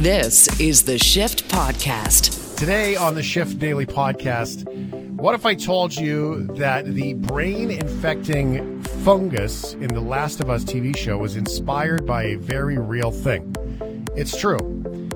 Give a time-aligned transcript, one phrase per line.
[0.00, 2.56] This is the Shift Podcast.
[2.56, 4.66] Today on the Shift Daily Podcast,
[5.20, 10.64] what if I told you that the brain infecting fungus in the Last of Us
[10.64, 13.54] TV show was inspired by a very real thing?
[14.16, 14.56] It's true.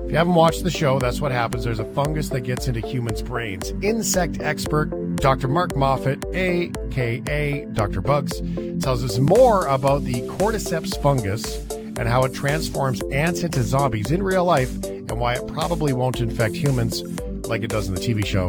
[0.03, 1.63] If you haven't watched the show, that's what happens.
[1.63, 3.73] There's a fungus that gets into humans' brains.
[3.81, 5.47] Insect expert Dr.
[5.47, 8.01] Mark Moffett, aka Dr.
[8.01, 8.39] Bugs,
[8.83, 11.65] tells us more about the cordyceps fungus
[11.97, 16.19] and how it transforms ants into zombies in real life and why it probably won't
[16.19, 17.01] infect humans
[17.47, 18.47] like it does in the TV show.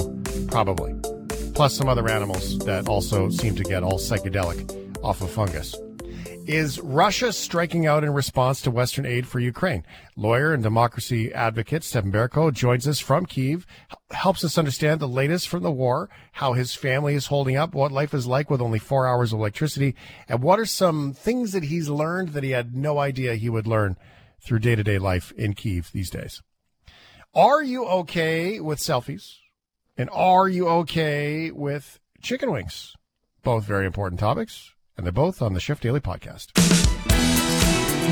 [0.49, 0.95] Probably.
[1.55, 5.77] Plus some other animals that also seem to get all psychedelic off of fungus.
[6.47, 9.85] Is Russia striking out in response to Western aid for Ukraine?
[10.15, 13.67] Lawyer and democracy advocate Stephen Berko joins us from Kiev,
[14.13, 17.91] helps us understand the latest from the war, how his family is holding up, what
[17.91, 19.97] life is like with only four hours of electricity,
[20.29, 23.67] and what are some things that he's learned that he had no idea he would
[23.67, 23.97] learn
[24.41, 26.43] through day to day life in Kiev these days.
[27.35, 29.35] Are you okay with selfies?
[29.97, 32.95] And are you okay with chicken wings?
[33.43, 36.53] Both very important topics and they're both on the Shift Daily Podcast.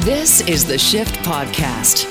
[0.04, 2.10] This is the Shift Podcast.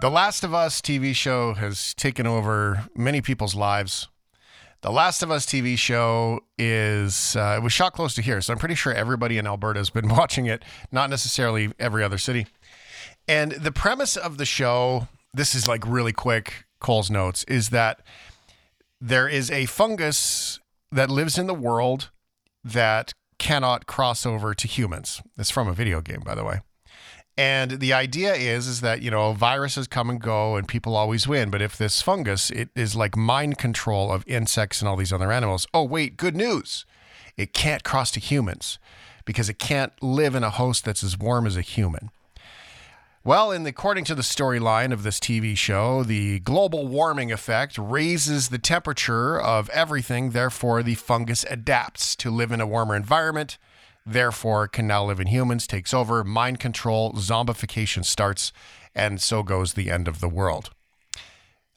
[0.00, 4.08] The Last of Us TV show has taken over many people's lives.
[4.80, 8.52] The Last of Us TV show is, uh, it was shot close to here, so
[8.52, 12.46] I'm pretty sure everybody in Alberta has been watching it, not necessarily every other city.
[13.26, 18.00] And the premise of the show, this is like really quick, Coles Notes, is that
[19.04, 20.60] there is a fungus
[20.90, 22.10] that lives in the world
[22.64, 25.20] that cannot cross over to humans.
[25.36, 26.60] It's from a video game, by the way.
[27.36, 31.28] And the idea is is that you know viruses come and go and people always
[31.28, 31.50] win.
[31.50, 35.30] But if this fungus, it is like mind control of insects and all these other
[35.30, 35.66] animals.
[35.74, 36.86] Oh wait, good news!
[37.36, 38.78] It can't cross to humans
[39.26, 42.10] because it can't live in a host that's as warm as a human.
[43.26, 47.78] Well, in the, according to the storyline of this TV show, the global warming effect
[47.78, 50.32] raises the temperature of everything.
[50.32, 53.56] Therefore, the fungus adapts to live in a warmer environment.
[54.04, 58.52] Therefore, can now live in humans, takes over, mind control, zombification starts,
[58.94, 60.72] and so goes the end of the world.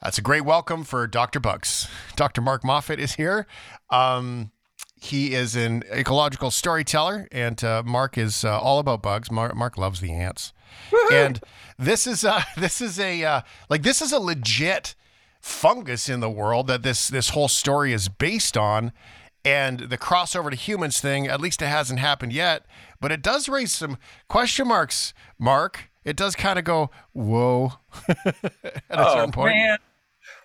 [0.01, 1.39] That's a great welcome for Dr.
[1.39, 1.87] Bugs.
[2.17, 2.41] Dr.
[2.41, 3.47] Mark Moffett is here.
[3.89, 4.51] Um,
[4.99, 9.31] he is an ecological storyteller, and uh, Mark is uh, all about bugs.
[9.31, 10.51] Mark, Mark loves the ants
[11.11, 11.39] and
[11.77, 14.95] this is a this is a uh, like this is a legit
[15.39, 18.91] fungus in the world that this this whole story is based on.
[19.45, 22.65] And the crossover to humans thing at least it hasn't happened yet
[22.99, 25.89] but it does raise some question marks mark.
[26.03, 27.73] It does kind of go whoa.
[28.07, 28.35] At
[28.89, 29.55] a oh, certain point.
[29.55, 29.77] man.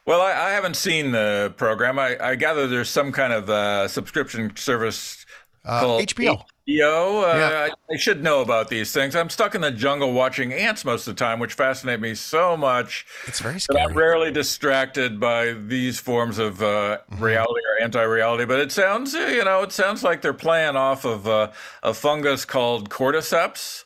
[0.07, 1.99] well I, I, haven't seen the program.
[1.99, 5.25] I, I, gather there's some kind of uh, subscription service
[5.65, 7.69] uh, called hbo Yo, uh, yeah.
[7.91, 9.17] I, I, should know about these things.
[9.17, 12.57] I'm stuck in the jungle watching ants most of the time, which fascinate me so
[12.57, 13.05] much.
[13.27, 13.83] It's very scary.
[13.83, 17.25] I'm rarely distracted by these forms of uh, mm-hmm.
[17.25, 18.45] reality or anti-reality.
[18.45, 21.51] But it sounds, uh, you know, it sounds like they're playing off of uh,
[21.83, 23.85] a fungus called cordyceps.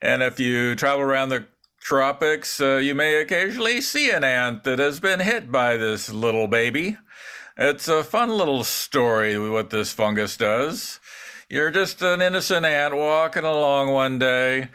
[0.00, 1.46] And if you travel around the
[1.80, 6.46] tropics, uh, you may occasionally see an ant that has been hit by this little
[6.46, 6.96] baby.
[7.56, 11.00] It's a fun little story what this fungus does.
[11.54, 14.70] You're just an innocent ant walking along one day,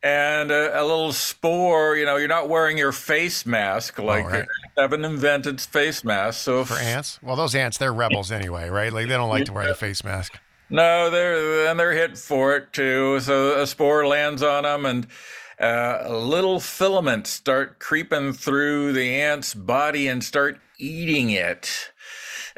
[0.00, 1.96] and a, a little spore.
[1.96, 4.48] You know, you're not wearing your face mask like oh, right.
[4.78, 6.40] haven't invented face masks.
[6.40, 8.92] So for ants, well, those ants they're rebels anyway, right?
[8.92, 10.38] Like they don't like to wear the face mask.
[10.68, 13.18] No, they're and they're hit for it too.
[13.18, 15.08] So a spore lands on them, and
[15.60, 21.89] uh, little filaments start creeping through the ant's body and start eating it.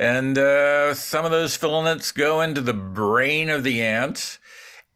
[0.03, 4.41] And uh, some of those filaments go into the brain of the ant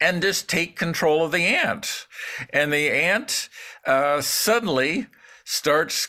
[0.00, 2.09] and just take control of the ant.
[2.53, 3.49] And the ant
[3.87, 5.06] uh, suddenly
[5.44, 6.09] starts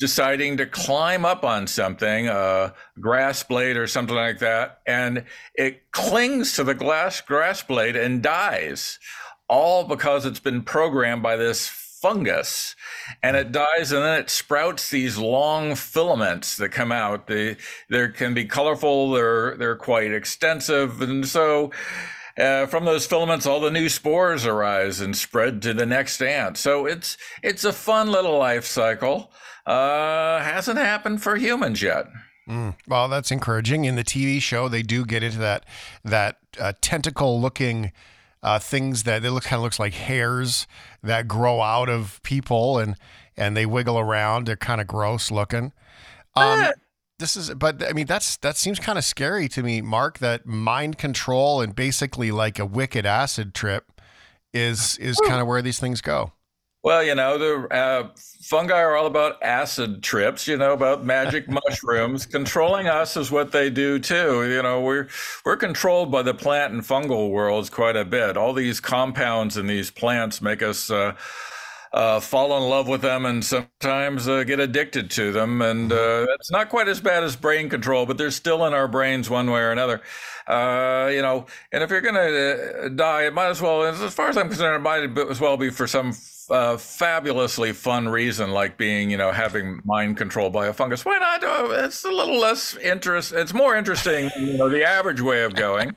[0.00, 5.92] deciding to climb up on something, a grass blade or something like that, and it
[5.92, 8.98] clings to the glass grass blade and dies,
[9.48, 12.76] all because it's been programmed by this fungus
[13.20, 17.56] and it dies and then it sprouts these long filaments that come out they
[17.90, 21.72] they can be colorful they're they're quite extensive and so
[22.38, 26.56] uh, from those filaments all the new spores arise and spread to the next ant
[26.56, 29.32] so it's it's a fun little life cycle
[29.66, 32.06] uh, hasn't happened for humans yet
[32.48, 32.76] Mm.
[32.86, 33.86] Well, that's encouraging.
[33.86, 35.66] In the TV show, they do get into that
[36.04, 37.90] that uh, tentacle looking
[38.46, 40.68] uh, things that they look kind of looks like hairs
[41.02, 42.94] that grow out of people and
[43.36, 44.46] and they wiggle around.
[44.46, 45.72] They're kind of gross looking.
[46.36, 46.70] Um,
[47.18, 50.18] this is, but I mean, that's that seems kind of scary to me, Mark.
[50.18, 54.00] That mind control and basically like a wicked acid trip
[54.54, 56.32] is is kind of where these things go.
[56.86, 58.10] Well, you know, the uh,
[58.42, 62.26] fungi are all about acid trips, you know, about magic mushrooms.
[62.26, 64.48] Controlling us is what they do too.
[64.48, 65.08] You know, we're
[65.44, 68.36] we're controlled by the plant and fungal worlds quite a bit.
[68.36, 71.16] All these compounds in these plants make us uh,
[71.92, 75.62] uh, fall in love with them and sometimes uh, get addicted to them.
[75.62, 78.86] And uh, it's not quite as bad as brain control, but they're still in our
[78.86, 80.02] brains one way or another.
[80.46, 84.14] Uh, you know, and if you're going to uh, die, it might as well, as
[84.14, 86.12] far as I'm concerned, it might as well be for some
[86.50, 91.04] uh, fabulously fun reason, like being, you know, having mind control by a fungus.
[91.04, 91.40] Why not?
[91.84, 93.32] It's a little less interest.
[93.32, 95.96] It's more interesting you know the average way of going.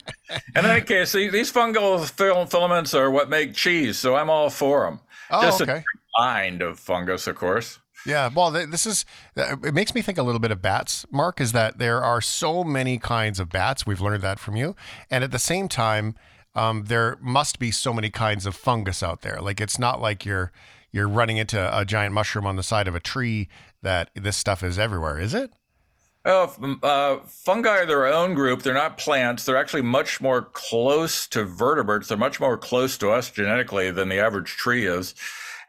[0.55, 2.09] In any case, these fungal
[2.49, 4.99] filaments are what make cheese, so I'm all for them.
[5.31, 5.83] Oh, Just okay.
[5.83, 7.79] a kind of fungus, of course.
[8.05, 9.05] Yeah, well, this is
[9.35, 11.05] it makes me think a little bit of bats.
[11.11, 13.85] Mark is that there are so many kinds of bats.
[13.85, 14.75] We've learned that from you,
[15.11, 16.15] and at the same time,
[16.55, 19.39] um, there must be so many kinds of fungus out there.
[19.41, 20.51] Like it's not like you're
[20.91, 23.47] you're running into a giant mushroom on the side of a tree
[23.81, 25.51] that this stuff is everywhere, is it?
[26.25, 26.53] Well,
[26.83, 28.61] uh, fungi are their own group.
[28.61, 29.45] They're not plants.
[29.45, 32.09] They're actually much more close to vertebrates.
[32.09, 35.15] They're much more close to us genetically than the average tree is.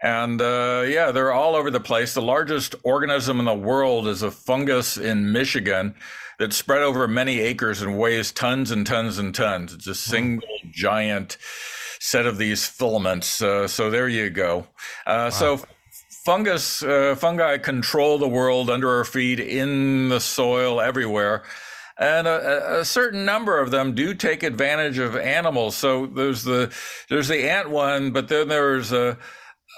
[0.02, 2.14] And uh, yeah, they're all over the place.
[2.14, 5.94] The largest organism in the world is a fungus in Michigan
[6.38, 9.75] that spread over many acres and weighs tons and tons and tons.
[9.75, 10.70] It's a single wow.
[10.73, 11.37] giant
[11.99, 13.43] set of these filaments.
[13.43, 14.61] Uh, so there you go.
[15.06, 15.31] Uh, wow.
[15.31, 15.64] So
[16.08, 21.43] fungus, uh, fungi control the world under our feet, in the soil, everywhere
[22.00, 25.76] and a, a, certain number of them do take advantage of animals.
[25.76, 26.75] So there's the
[27.11, 29.19] there's the ant one, but then there's a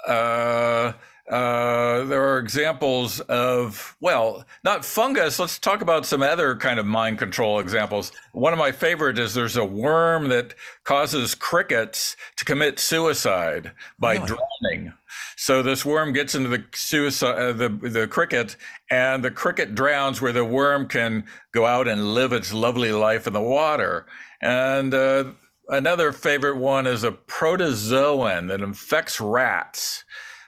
[0.07, 0.93] uh,
[1.29, 5.39] uh, there are examples of, well, not fungus.
[5.39, 8.11] Let's talk about some other kind of mind control examples.
[8.33, 10.53] One of my favorite is there's a worm that
[10.83, 14.27] causes crickets to commit suicide by really?
[14.27, 14.93] drowning.
[15.37, 18.57] So this worm gets into the suicide, uh, the the cricket,
[18.89, 21.23] and the cricket drowns where the worm can
[21.53, 24.05] go out and live its lovely life in the water.
[24.41, 25.31] And uh,
[25.67, 30.03] another favorite one is a protozoan that infects rats,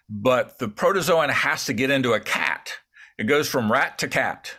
[0.10, 2.74] but the protozoan has to get into a cat.
[3.18, 4.54] It goes from rat to cat.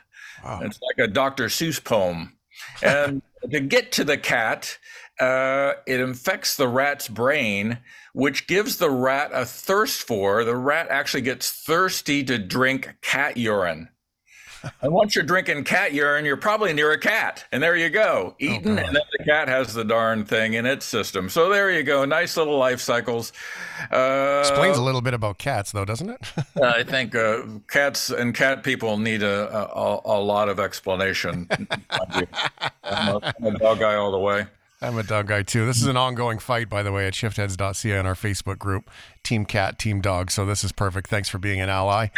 [0.44, 0.60] Wow.
[0.62, 1.46] It's like a Dr.
[1.46, 2.36] Seuss poem.
[2.82, 4.78] And to get to the cat,
[5.20, 7.78] uh, it infects the rat's brain,
[8.12, 10.44] which gives the rat a thirst for.
[10.44, 13.88] The rat actually gets thirsty to drink cat urine
[14.82, 17.44] and once you're drinking cat urine, you're probably near a cat.
[17.52, 18.78] And there you go, eating.
[18.78, 21.28] Oh, and then the cat has the darn thing in its system.
[21.28, 22.04] So there you go.
[22.04, 23.32] Nice little life cycles.
[23.90, 26.20] Uh, Explains a little bit about cats, though, doesn't it?
[26.62, 31.48] I think uh, cats and cat people need a, a, a lot of explanation.
[31.90, 34.46] I'm, a, I'm a dog guy all the way.
[34.82, 35.64] I'm a dog guy too.
[35.64, 38.90] This is an ongoing fight, by the way, at shiftheads.ca in our Facebook group,
[39.22, 40.30] Team Cat, Team Dog.
[40.30, 41.08] So this is perfect.
[41.08, 42.08] Thanks for being an ally.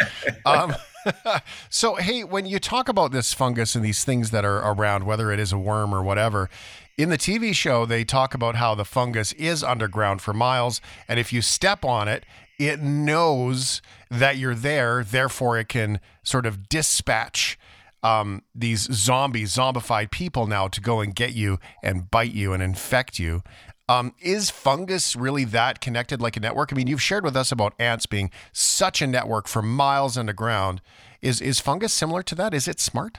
[0.45, 0.75] Um,
[1.69, 5.31] so, hey, when you talk about this fungus and these things that are around, whether
[5.31, 6.49] it is a worm or whatever,
[6.97, 10.81] in the TV show, they talk about how the fungus is underground for miles.
[11.07, 12.25] And if you step on it,
[12.59, 13.81] it knows
[14.11, 15.03] that you're there.
[15.03, 17.57] Therefore, it can sort of dispatch
[18.03, 22.63] um, these zombies, zombified people now to go and get you and bite you and
[22.63, 23.43] infect you.
[23.89, 26.71] Um, is fungus really that connected like a network?
[26.71, 30.79] I mean, you've shared with us about ants being such a network for miles underground.
[31.23, 32.53] Is is fungus similar to that?
[32.53, 33.17] Is it smart?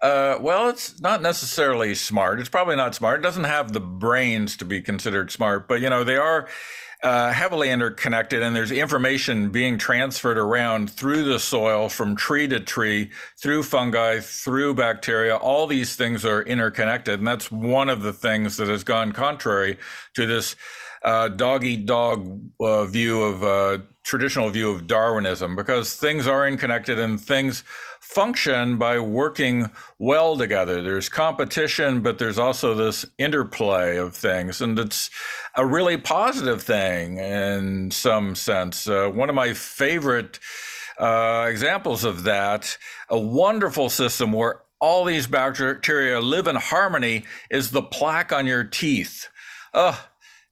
[0.00, 2.38] Uh, well, it's not necessarily smart.
[2.38, 3.18] It's probably not smart.
[3.18, 6.46] It doesn't have the brains to be considered smart, but you know they are
[7.06, 12.58] uh, heavily interconnected, and there's information being transferred around through the soil from tree to
[12.58, 15.36] tree, through fungi, through bacteria.
[15.36, 19.78] All these things are interconnected, and that's one of the things that has gone contrary
[20.14, 20.56] to this
[21.06, 26.46] uh, dog eat dog uh, view of uh, traditional view of Darwinism, because things are
[26.46, 27.64] interconnected and things
[28.00, 30.82] function by working well together.
[30.82, 35.10] There's competition, but there's also this interplay of things, and it's
[35.54, 38.88] a really positive thing in some sense.
[38.88, 40.38] Uh, one of my favorite
[40.98, 42.76] uh, examples of that,
[43.08, 48.64] a wonderful system where all these bacteria live in harmony, is the plaque on your
[48.64, 49.28] teeth.
[49.72, 50.06] Oh,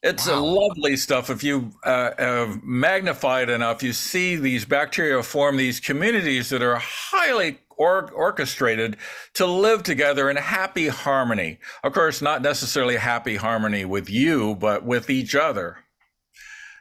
[0.05, 0.39] it's wow.
[0.39, 1.31] a lovely stuff.
[1.31, 6.63] If you uh, uh, magnify it enough, you see these bacteria form these communities that
[6.63, 8.99] are highly or- orchestrated
[9.35, 11.59] to live together in happy harmony.
[11.83, 15.79] Of course, not necessarily happy harmony with you, but with each other.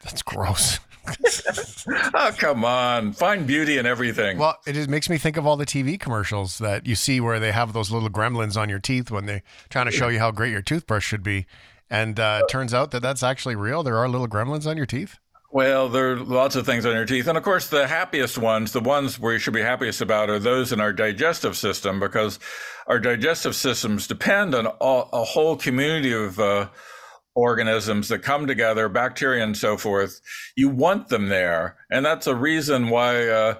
[0.04, 0.80] That's gross.
[2.14, 5.58] oh come on find beauty in everything well it just makes me think of all
[5.58, 9.12] the tv commercials that you see where they have those little gremlins on your teeth
[9.12, 11.46] when they're trying to show you how great your toothbrush should be
[11.90, 13.84] And uh, it turns out that that's actually real.
[13.84, 15.18] There are little gremlins on your teeth.
[15.52, 17.28] Well, there are lots of things on your teeth.
[17.28, 20.72] And of course, the happiest ones, the ones we should be happiest about, are those
[20.72, 22.40] in our digestive system because
[22.88, 26.70] our digestive systems depend on all, a whole community of uh,
[27.36, 30.22] organisms that come together, bacteria and so forth.
[30.56, 31.78] You want them there.
[31.92, 33.28] And that's a reason why.
[33.28, 33.56] Uh,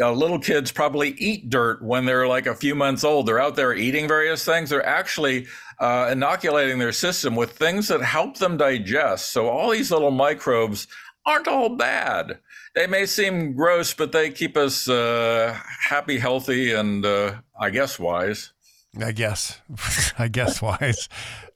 [0.00, 3.26] uh, little kids probably eat dirt when they're like a few months old.
[3.26, 4.70] They're out there eating various things.
[4.70, 5.46] They're actually
[5.78, 9.30] uh, inoculating their system with things that help them digest.
[9.30, 10.86] So all these little microbes
[11.26, 12.38] aren't all bad.
[12.74, 15.58] They may seem gross, but they keep us uh,
[15.88, 18.52] happy, healthy, and uh, I guess wise.
[19.00, 19.60] I guess,
[20.18, 21.08] I guess wise.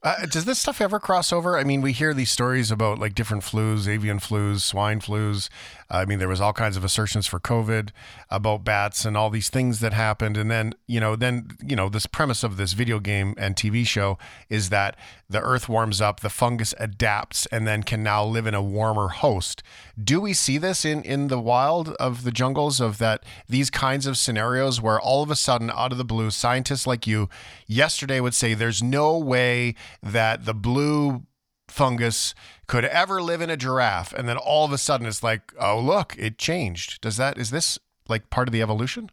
[0.03, 1.59] Uh, does this stuff ever cross over?
[1.59, 5.49] I mean, we hear these stories about like different flus, avian flus, swine flus.
[5.89, 7.91] I mean, there was all kinds of assertions for COVID
[8.31, 10.37] about bats and all these things that happened.
[10.37, 13.87] And then, you know, then, you know, this premise of this video game and TV
[13.87, 14.97] show is that
[15.29, 19.09] the earth warms up, the fungus adapts, and then can now live in a warmer
[19.09, 19.63] host.
[20.03, 24.07] Do we see this in, in the wild of the jungles of that these kinds
[24.07, 27.29] of scenarios where all of a sudden, out of the blue, scientists like you
[27.67, 31.23] yesterday would say there's no way that the blue
[31.69, 32.35] fungus
[32.67, 35.79] could ever live in a giraffe and then all of a sudden it's like oh
[35.79, 39.11] look it changed does that is this like part of the evolution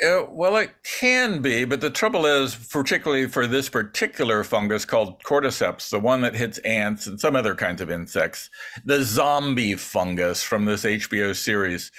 [0.00, 5.20] uh, well, it can be, but the trouble is, particularly for this particular fungus called
[5.24, 8.48] cordyceps, the one that hits ants and some other kinds of insects,
[8.84, 11.90] the zombie fungus from this HBO series.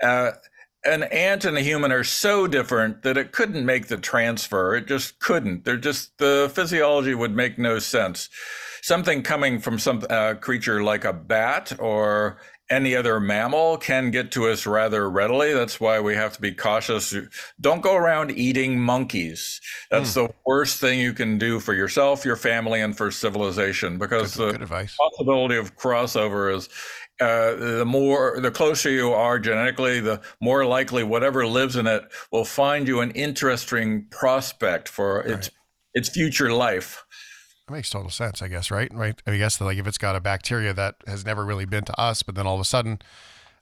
[0.00, 0.32] Uh,
[0.84, 4.76] an ant and a human are so different that it couldn't make the transfer.
[4.76, 5.64] It just couldn't.
[5.64, 8.30] They're just the physiology would make no sense.
[8.82, 12.38] Something coming from some uh, creature like a bat or
[12.70, 15.54] any other mammal can get to us rather readily.
[15.54, 17.14] That's why we have to be cautious.
[17.60, 19.60] Don't go around eating monkeys.
[19.90, 20.14] That's mm.
[20.14, 24.60] the worst thing you can do for yourself, your family, and for civilization because good,
[24.60, 26.68] the good possibility of crossover is
[27.20, 32.04] uh, the more the closer you are genetically, the more likely whatever lives in it
[32.30, 35.30] will find you an interesting prospect for right.
[35.30, 35.50] its
[35.94, 37.04] its future life.
[37.68, 38.90] That makes total sense, I guess, right?
[38.94, 39.20] Right.
[39.26, 42.00] I guess that like if it's got a bacteria that has never really been to
[42.00, 42.98] us, but then all of a sudden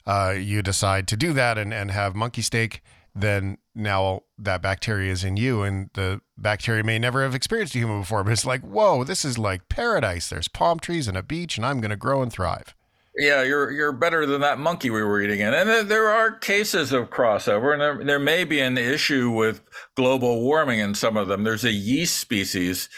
[0.05, 2.81] uh, you decide to do that and, and have monkey steak,
[3.13, 7.79] then now that bacteria is in you and the bacteria may never have experienced a
[7.79, 10.29] human before, but it's like, whoa, this is like paradise.
[10.29, 12.73] There's palm trees and a beach and I'm going to grow and thrive.
[13.17, 15.53] Yeah, you're you're better than that monkey we were eating in.
[15.53, 19.61] And there are cases of crossover, and there, there may be an issue with
[19.95, 21.43] global warming in some of them.
[21.43, 22.89] There's a yeast species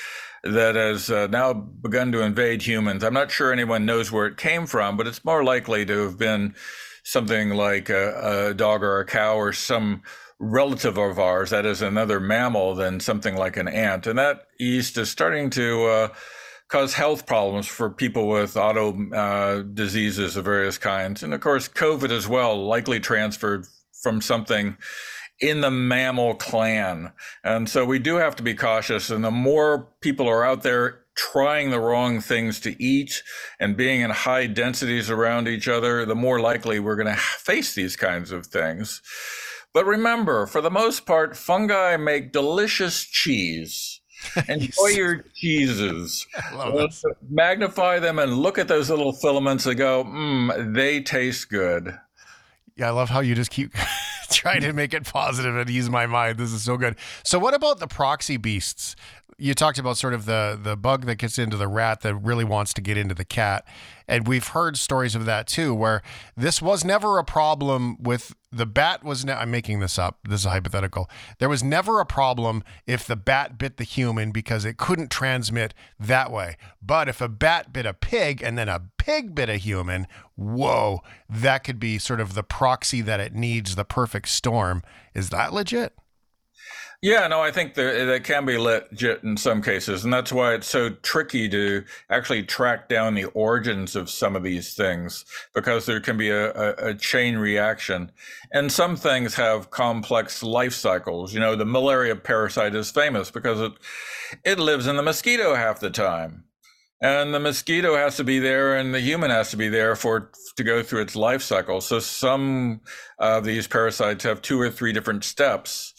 [0.44, 3.04] that has uh, now begun to invade humans.
[3.04, 6.18] I'm not sure anyone knows where it came from, but it's more likely to have
[6.18, 6.56] been
[7.04, 10.02] something like a, a dog or a cow or some
[10.40, 14.08] relative of ours, that is another mammal, than something like an ant.
[14.08, 16.08] And that yeast is starting to uh,
[16.70, 21.24] cause health problems for people with auto uh, diseases of various kinds.
[21.24, 23.66] And of course, COVID as well, likely transferred
[24.02, 24.78] from something
[25.40, 27.12] in the mammal clan.
[27.44, 29.10] And so we do have to be cautious.
[29.10, 33.24] And the more people are out there trying the wrong things to eat
[33.60, 37.74] and being in high densities around each other, the more likely we're going to face
[37.74, 39.02] these kinds of things.
[39.74, 44.02] But remember, for the most part, fungi make delicious cheese.
[44.48, 46.26] Enjoy your cheeses.
[47.30, 51.98] Magnify them and look at those little filaments and go, mmm, they taste good.
[52.76, 53.74] Yeah, I love how you just keep
[54.36, 56.38] trying to make it positive and ease my mind.
[56.38, 56.96] This is so good.
[57.24, 58.96] So, what about the proxy beasts?
[59.38, 62.44] You talked about sort of the the bug that gets into the rat that really
[62.44, 63.66] wants to get into the cat,
[64.08, 66.02] and we've heard stories of that too, where
[66.36, 69.04] this was never a problem with the bat.
[69.04, 70.20] Was ne- I'm making this up.
[70.28, 71.10] This is hypothetical.
[71.38, 75.74] There was never a problem if the bat bit the human because it couldn't transmit
[76.00, 76.58] that way.
[76.82, 81.02] But if a bat bit a pig and then a pig bit a human, whoa,
[81.30, 84.84] that could be sort of the proxy that it needs, the perfect storm.
[85.14, 85.94] Is that legit?
[87.02, 90.54] Yeah, no, I think that that can be legit in some cases, and that's why
[90.54, 95.24] it's so tricky to actually track down the origins of some of these things
[95.56, 98.12] because there can be a, a, a chain reaction,
[98.52, 101.34] and some things have complex life cycles.
[101.34, 103.72] You know, the malaria parasite is famous because it
[104.44, 106.44] it lives in the mosquito half the time.
[107.02, 110.32] And the mosquito has to be there and the human has to be there for
[110.58, 111.80] to go through its life cycle.
[111.80, 112.82] So some
[113.18, 115.94] of these parasites have two or three different steps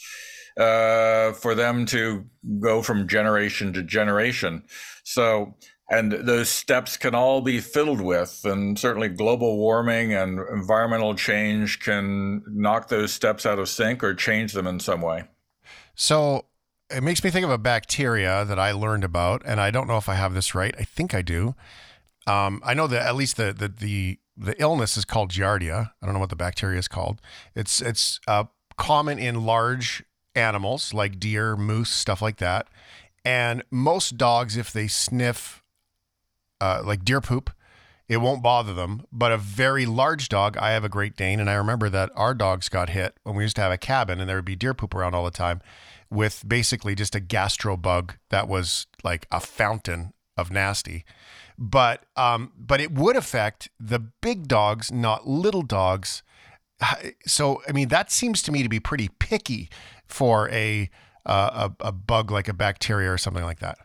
[0.58, 2.24] uh, for them to
[2.58, 4.62] go from generation to generation
[5.04, 5.54] so
[5.92, 11.80] and those steps can all be filled with and certainly global warming and environmental change
[11.80, 15.24] can knock those steps out of sync or change them in some way
[15.94, 16.44] so
[16.90, 19.96] it makes me think of a bacteria that I learned about, and I don't know
[19.96, 20.74] if I have this right.
[20.78, 21.54] I think I do.
[22.26, 25.90] Um, I know that at least the the the the illness is called Giardia.
[26.02, 27.20] I don't know what the bacteria is called.
[27.54, 28.44] It's it's uh,
[28.76, 32.68] common in large animals like deer, moose, stuff like that.
[33.24, 35.62] And most dogs, if they sniff
[36.60, 37.50] uh, like deer poop,
[38.08, 39.04] it won't bother them.
[39.12, 42.34] But a very large dog, I have a Great Dane, and I remember that our
[42.34, 44.74] dogs got hit when we used to have a cabin, and there would be deer
[44.74, 45.60] poop around all the time,
[46.10, 51.04] with basically just a gastro bug that was like a fountain of nasty.
[51.56, 56.22] But um, but it would affect the big dogs, not little dogs.
[57.26, 59.68] So I mean, that seems to me to be pretty picky
[60.06, 60.90] for a
[61.26, 63.78] uh, a, a bug like a bacteria or something like that.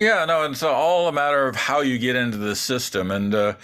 [0.00, 3.10] Yeah, no, it's all a matter of how you get into the system.
[3.10, 3.54] And uh,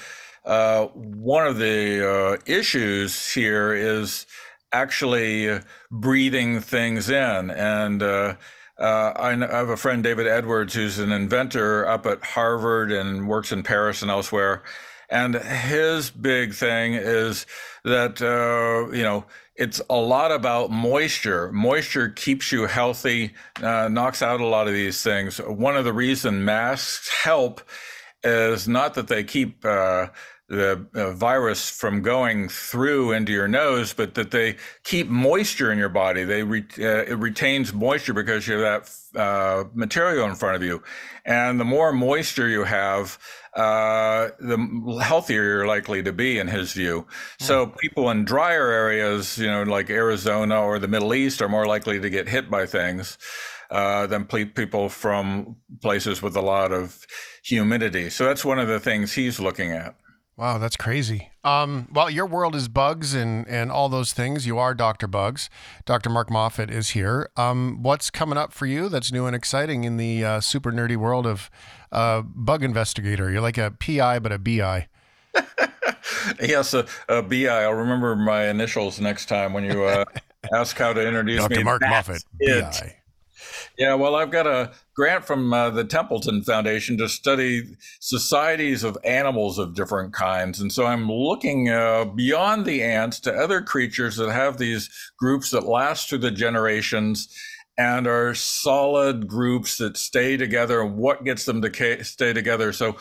[0.44, 4.26] uh, one of the uh, issues here is
[4.72, 5.60] actually
[5.92, 7.50] breathing things in.
[7.50, 8.34] And uh,
[8.78, 13.52] uh, I, have a friend, David Edwards, who's an inventor up at Harvard and works
[13.52, 14.64] in Paris and elsewhere.
[15.14, 17.46] And his big thing is
[17.84, 21.52] that, uh, you know, it's a lot about moisture.
[21.52, 25.38] Moisture keeps you healthy, uh, knocks out a lot of these things.
[25.38, 27.60] One of the reason masks help
[28.24, 30.08] is not that they keep uh,
[30.48, 35.78] the uh, virus from going through into your nose, but that they keep moisture in
[35.78, 36.24] your body.
[36.24, 40.62] They re- uh, it retains moisture because you have that uh, material in front of
[40.62, 40.82] you,
[41.24, 43.18] and the more moisture you have,
[43.56, 47.06] uh, the healthier you're likely to be, in his view.
[47.38, 47.72] So hmm.
[47.76, 52.00] people in drier areas, you know, like Arizona or the Middle East, are more likely
[52.00, 53.18] to get hit by things
[53.70, 57.06] uh, than people from places with a lot of
[57.42, 58.10] humidity.
[58.10, 59.94] So that's one of the things he's looking at.
[60.36, 61.30] Wow, that's crazy.
[61.44, 64.46] Um, well, your world is bugs and, and all those things.
[64.46, 65.06] You are Dr.
[65.06, 65.48] Bugs.
[65.84, 66.10] Dr.
[66.10, 67.30] Mark Moffett is here.
[67.36, 70.96] Um, what's coming up for you that's new and exciting in the uh, super nerdy
[70.96, 71.50] world of
[71.92, 73.30] uh, bug investigator?
[73.30, 74.88] You're like a PI, but a BI.
[76.40, 77.46] yes, a, a BI.
[77.46, 80.04] I'll remember my initials next time when you uh,
[80.52, 81.50] ask how to introduce Dr.
[81.50, 81.56] me.
[81.56, 81.64] Dr.
[81.64, 82.96] Mark Moffett, BI.
[83.76, 88.96] Yeah, well, I've got a grant from uh, the Templeton Foundation to study societies of
[89.04, 90.60] animals of different kinds.
[90.60, 95.50] And so I'm looking uh, beyond the ants to other creatures that have these groups
[95.50, 97.28] that last through the generations
[97.76, 102.72] and are solid groups that stay together and what gets them to ca- stay together.
[102.72, 102.96] So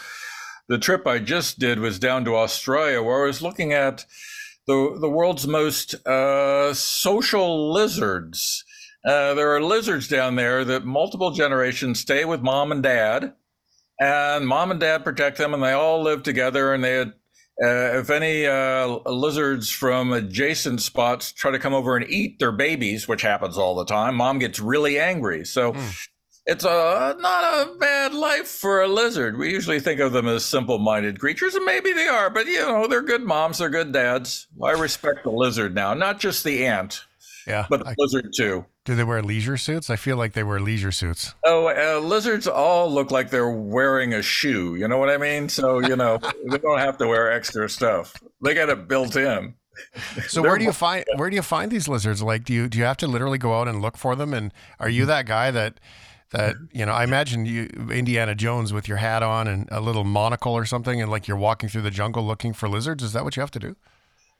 [0.67, 4.05] the trip I just did was down to Australia where I was looking at
[4.65, 8.63] the, the world's most uh, social lizards
[9.05, 13.33] uh, there are lizards down there that multiple generations stay with mom and dad,
[13.99, 16.73] and mom and dad protect them, and they all live together.
[16.73, 17.09] And they had,
[17.63, 22.51] uh, if any uh, lizards from adjacent spots try to come over and eat their
[22.51, 25.45] babies, which happens all the time, mom gets really angry.
[25.45, 25.73] So.
[25.73, 26.07] Mm.
[26.45, 29.37] It's a not a bad life for a lizard.
[29.37, 32.29] We usually think of them as simple-minded creatures, and maybe they are.
[32.29, 34.47] But you know, they're good moms, they're good dads.
[34.61, 37.05] I respect the lizard now, not just the ant.
[37.47, 38.65] Yeah, but the I, lizard too.
[38.85, 39.89] Do they wear leisure suits?
[39.89, 41.33] I feel like they wear leisure suits.
[41.45, 44.75] Oh, uh, lizards all look like they're wearing a shoe.
[44.75, 45.49] You know what I mean?
[45.49, 48.15] So you know they don't have to wear extra stuff.
[48.41, 49.55] They got it built in.
[50.27, 52.21] So where do you find where do you find these lizards?
[52.21, 54.33] Like, do you do you have to literally go out and look for them?
[54.33, 55.79] And are you that guy that
[56.31, 56.93] that you know?
[56.93, 61.01] I imagine you Indiana Jones with your hat on and a little monocle or something,
[61.01, 63.03] and like you're walking through the jungle looking for lizards.
[63.03, 63.75] Is that what you have to do?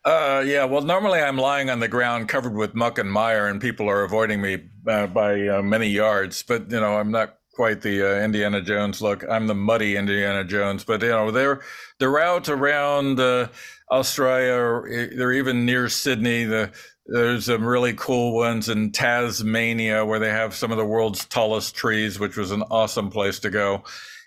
[0.06, 0.66] Uh, yeah.
[0.66, 4.04] Well, normally I'm lying on the ground covered with muck and mire, and people are
[4.04, 6.44] avoiding me uh, by uh, many yards.
[6.44, 9.24] But you know, I'm not quite the uh, Indiana Jones look.
[9.30, 10.84] I'm the muddy Indiana Jones.
[10.84, 11.62] But you know, they're
[12.00, 13.48] the route around uh,
[13.92, 15.10] Australia.
[15.16, 16.44] They're even near Sydney.
[16.44, 16.72] The
[17.06, 21.76] there's some really cool ones in Tasmania where they have some of the world's tallest
[21.76, 23.84] trees, which was an awesome place to go.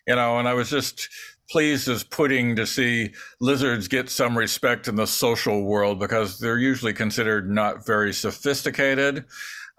[0.06, 1.08] You know, and I was just
[1.50, 6.58] pleased as pudding to see lizards get some respect in the social world because they're
[6.58, 9.24] usually considered not very sophisticated.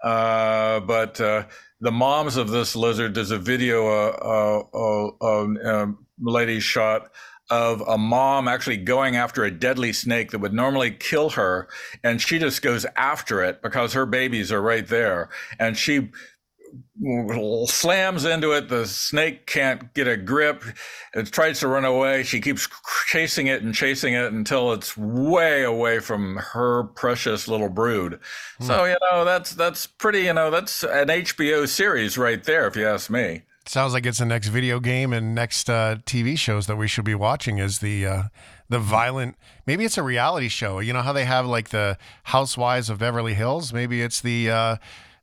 [0.02, 1.44] Uh, but uh,
[1.80, 7.10] the moms of this lizard, there's a video a uh, uh, um, lady shot
[7.50, 11.66] of a mom actually going after a deadly snake that would normally kill her
[12.04, 16.10] and she just goes after it because her babies are right there and she
[17.66, 18.68] slams into it.
[18.68, 20.64] The snake can't get a grip.
[21.14, 22.22] It tries to run away.
[22.22, 22.68] She keeps
[23.06, 28.20] chasing it and chasing it until it's way away from her precious little brood.
[28.58, 28.64] Hmm.
[28.64, 32.76] So, you know, that's that's pretty, you know, that's an HBO series right there, if
[32.76, 33.42] you ask me.
[33.68, 37.04] Sounds like it's the next video game and next uh, TV shows that we should
[37.04, 38.22] be watching is the uh,
[38.70, 39.36] the violent.
[39.66, 40.78] Maybe it's a reality show.
[40.78, 43.74] You know how they have like the Housewives of Beverly Hills.
[43.74, 44.76] Maybe it's the uh,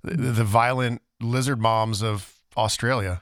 [0.03, 3.21] the, the violent lizard moms of Australia.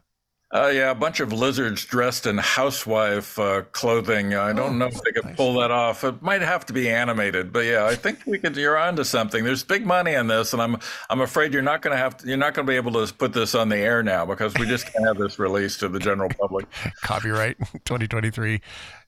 [0.54, 4.36] Uh, yeah, a bunch of lizards dressed in housewife uh, clothing.
[4.36, 5.36] I don't oh, know if they could nice.
[5.36, 6.04] pull that off.
[6.04, 8.56] It might have to be animated, but yeah, I think we could.
[8.56, 9.44] You're onto something.
[9.44, 10.78] There's big money in this, and I'm
[11.10, 13.12] I'm afraid you're not going to have to, you're not going to be able to
[13.12, 15.98] put this on the air now because we just can't have this released to the
[15.98, 16.68] general public.
[17.02, 18.62] Copyright 2023.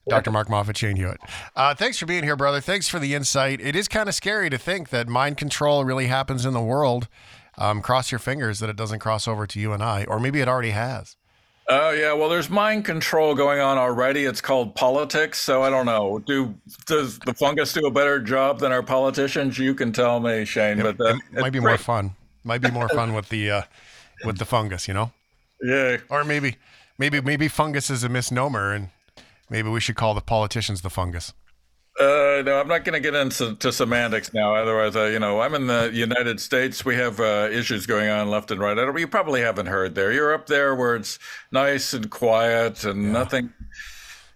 [0.08, 0.30] Dr.
[0.30, 1.18] Mark Moffett, Shane Hewitt.
[1.54, 2.60] Uh, thanks for being here, brother.
[2.60, 3.60] Thanks for the insight.
[3.60, 7.08] It is kind of scary to think that mind control really happens in the world.
[7.58, 10.40] Um, cross your fingers that it doesn't cross over to you and I, or maybe
[10.40, 11.16] it already has.
[11.68, 14.24] Oh yeah, well, there's mind control going on already.
[14.24, 15.40] It's called politics.
[15.40, 16.20] So I don't know.
[16.20, 16.54] Do
[16.86, 19.58] does the fungus do a better job than our politicians?
[19.58, 20.78] You can tell me, Shane.
[20.78, 21.72] It, but uh, it might be great.
[21.72, 22.14] more fun.
[22.44, 23.62] Might be more fun with the uh,
[24.24, 24.86] with the fungus.
[24.86, 25.12] You know.
[25.60, 25.96] Yeah.
[26.08, 26.56] Or maybe
[26.98, 28.90] maybe maybe fungus is a misnomer, and
[29.50, 31.32] maybe we should call the politicians the fungus.
[31.98, 34.54] Uh, no, I'm not going to get into semantics now.
[34.54, 36.84] Otherwise, uh, you know, I'm in the United States.
[36.84, 38.76] We have uh, issues going on left and right.
[38.98, 40.12] you probably haven't heard there.
[40.12, 41.18] You're up there where it's
[41.52, 43.12] nice and quiet and yeah.
[43.12, 43.52] nothing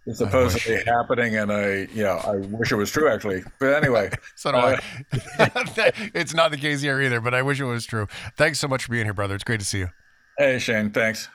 [0.06, 1.36] is supposedly happening.
[1.36, 3.42] And I, yeah, I wish it was true actually.
[3.58, 4.74] But anyway, so do I.
[4.74, 4.80] Uh,
[6.14, 8.08] it's not the case here either, but I wish it was true.
[8.38, 9.34] Thanks so much for being here, brother.
[9.34, 9.90] It's great to see you.
[10.38, 10.90] Hey, Shane.
[10.90, 11.28] Thanks.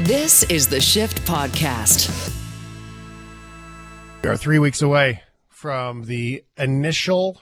[0.00, 2.34] This is the Shift Podcast.
[4.22, 7.40] We are three weeks away from the initial,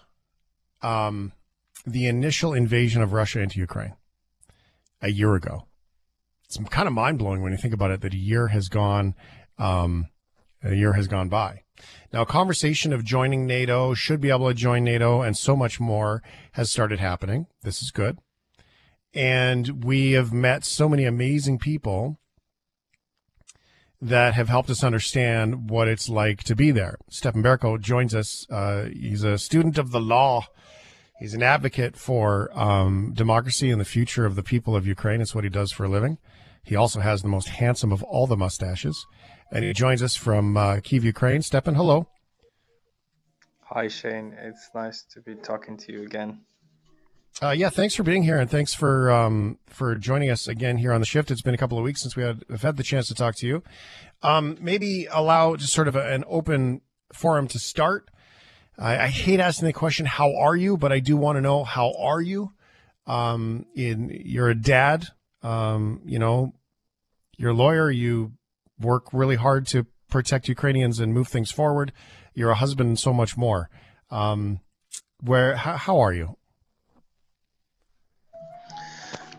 [0.80, 1.32] um,
[1.84, 3.94] the initial invasion of Russia into Ukraine
[5.02, 5.66] a year ago.
[6.44, 9.16] It's kind of mind blowing when you think about it that a year has gone,
[9.58, 10.06] um,
[10.62, 11.62] a year has gone by.
[12.12, 15.80] Now, a conversation of joining NATO, should be able to join NATO, and so much
[15.80, 17.48] more has started happening.
[17.64, 18.18] This is good.
[19.12, 22.20] And we have met so many amazing people
[24.04, 26.96] that have helped us understand what it's like to be there.
[27.08, 28.46] Stephan Berko joins us.
[28.50, 30.46] Uh, he's a student of the law.
[31.18, 35.22] He's an advocate for um, democracy and the future of the people of Ukraine.
[35.22, 36.18] It's what he does for a living.
[36.62, 39.06] He also has the most handsome of all the mustaches.
[39.50, 41.40] And he joins us from uh, Kiev, Ukraine.
[41.40, 42.08] Stephan, hello.
[43.70, 44.36] Hi, Shane.
[44.38, 46.40] It's nice to be talking to you again.
[47.42, 50.92] Uh, yeah, thanks for being here, and thanks for um, for joining us again here
[50.92, 51.32] on the shift.
[51.32, 53.34] It's been a couple of weeks since we had have had the chance to talk
[53.36, 53.62] to you.
[54.22, 56.80] Um, maybe allow just sort of a, an open
[57.12, 58.08] forum to start.
[58.78, 61.64] I, I, hate asking the question, "How are you?" But I do want to know
[61.64, 62.52] how are you.
[63.04, 65.08] Um, in you're a dad.
[65.42, 66.54] Um, you know,
[67.36, 67.90] you're a lawyer.
[67.90, 68.34] You
[68.78, 71.92] work really hard to protect Ukrainians and move things forward.
[72.32, 73.70] You're a husband and so much more.
[74.08, 74.60] Um,
[75.20, 76.36] where how, how are you?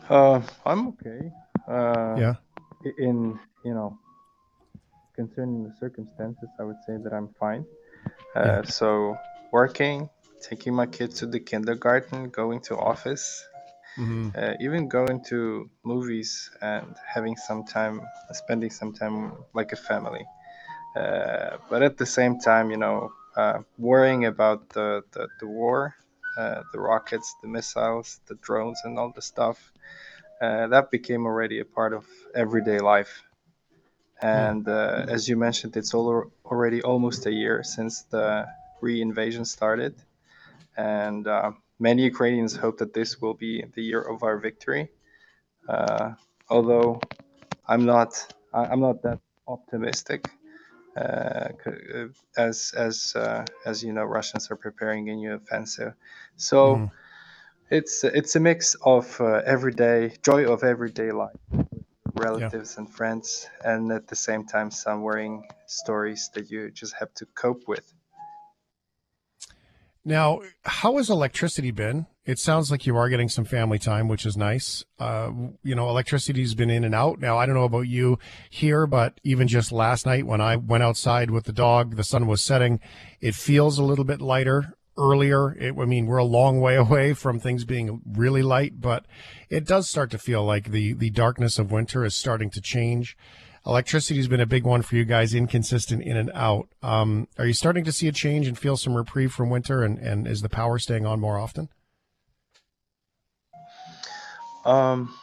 [0.09, 1.31] Uh, I'm okay.
[1.67, 2.35] Uh, yeah.
[2.99, 3.97] In you know,
[5.15, 7.65] concerning the circumstances, I would say that I'm fine.
[8.35, 8.61] Uh, yeah.
[8.63, 9.17] So
[9.51, 10.09] working,
[10.41, 13.47] taking my kids to the kindergarten, going to office,
[13.97, 14.29] mm-hmm.
[14.37, 20.25] uh, even going to movies and having some time, spending some time like a family.
[20.95, 25.95] Uh, but at the same time, you know, uh, worrying about the, the, the war,
[26.37, 29.71] uh, the rockets, the missiles, the drones, and all the stuff
[30.41, 33.23] uh, that became already a part of everyday life.
[34.21, 38.47] And uh, as you mentioned, it's all already almost a year since the
[38.81, 39.95] re-invasion started,
[40.77, 44.89] and uh, many Ukrainians hope that this will be the year of our victory.
[45.67, 46.13] Uh,
[46.49, 47.09] although
[47.67, 48.11] I'm not,
[48.53, 50.34] I'm not that optimistic.
[50.95, 51.49] Uh,
[52.37, 55.93] as as uh, as you know, Russians are preparing a new offensive,
[56.35, 56.75] so.
[56.75, 56.91] Mm
[57.69, 61.35] it's it's a mix of uh, everyday joy of everyday life
[62.15, 62.83] relatives yeah.
[62.83, 67.25] and friends and at the same time some worrying stories that you just have to
[67.35, 67.93] cope with
[70.03, 74.25] now how has electricity been it sounds like you are getting some family time which
[74.25, 75.31] is nice uh,
[75.63, 78.17] you know electricity's been in and out now i don't know about you
[78.49, 82.27] here but even just last night when i went outside with the dog the sun
[82.27, 82.79] was setting
[83.21, 85.53] it feels a little bit lighter earlier.
[85.53, 89.05] It, I mean, we're a long way away from things being really light, but
[89.49, 93.17] it does start to feel like the, the darkness of winter is starting to change.
[93.65, 96.67] Electricity has been a big one for you guys, inconsistent in and out.
[96.83, 99.83] Um, are you starting to see a change and feel some reprieve from winter?
[99.83, 101.69] And, and is the power staying on more often?
[104.65, 105.13] Um,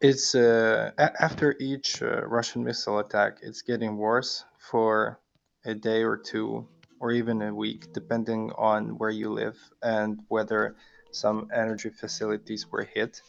[0.00, 5.20] it's uh, a- after each uh, Russian missile attack, it's getting worse for
[5.64, 6.68] a day or two
[7.00, 10.76] or even a week, depending on where you live and whether
[11.12, 13.22] some energy facilities were hit.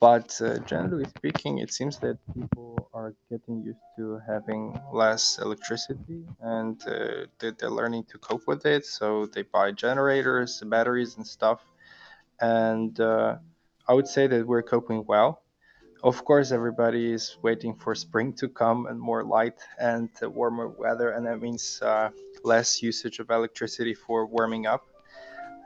[0.00, 6.22] but uh, generally speaking, it seems that people are getting used to having less electricity
[6.40, 8.84] and uh, they- they're learning to cope with it.
[8.86, 11.60] So they buy generators, batteries, and stuff.
[12.40, 13.36] And uh,
[13.90, 15.42] I would say that we're coping well.
[16.04, 21.10] Of course, everybody is waiting for spring to come and more light and warmer weather,
[21.10, 22.10] and that means uh,
[22.44, 24.86] less usage of electricity for warming up.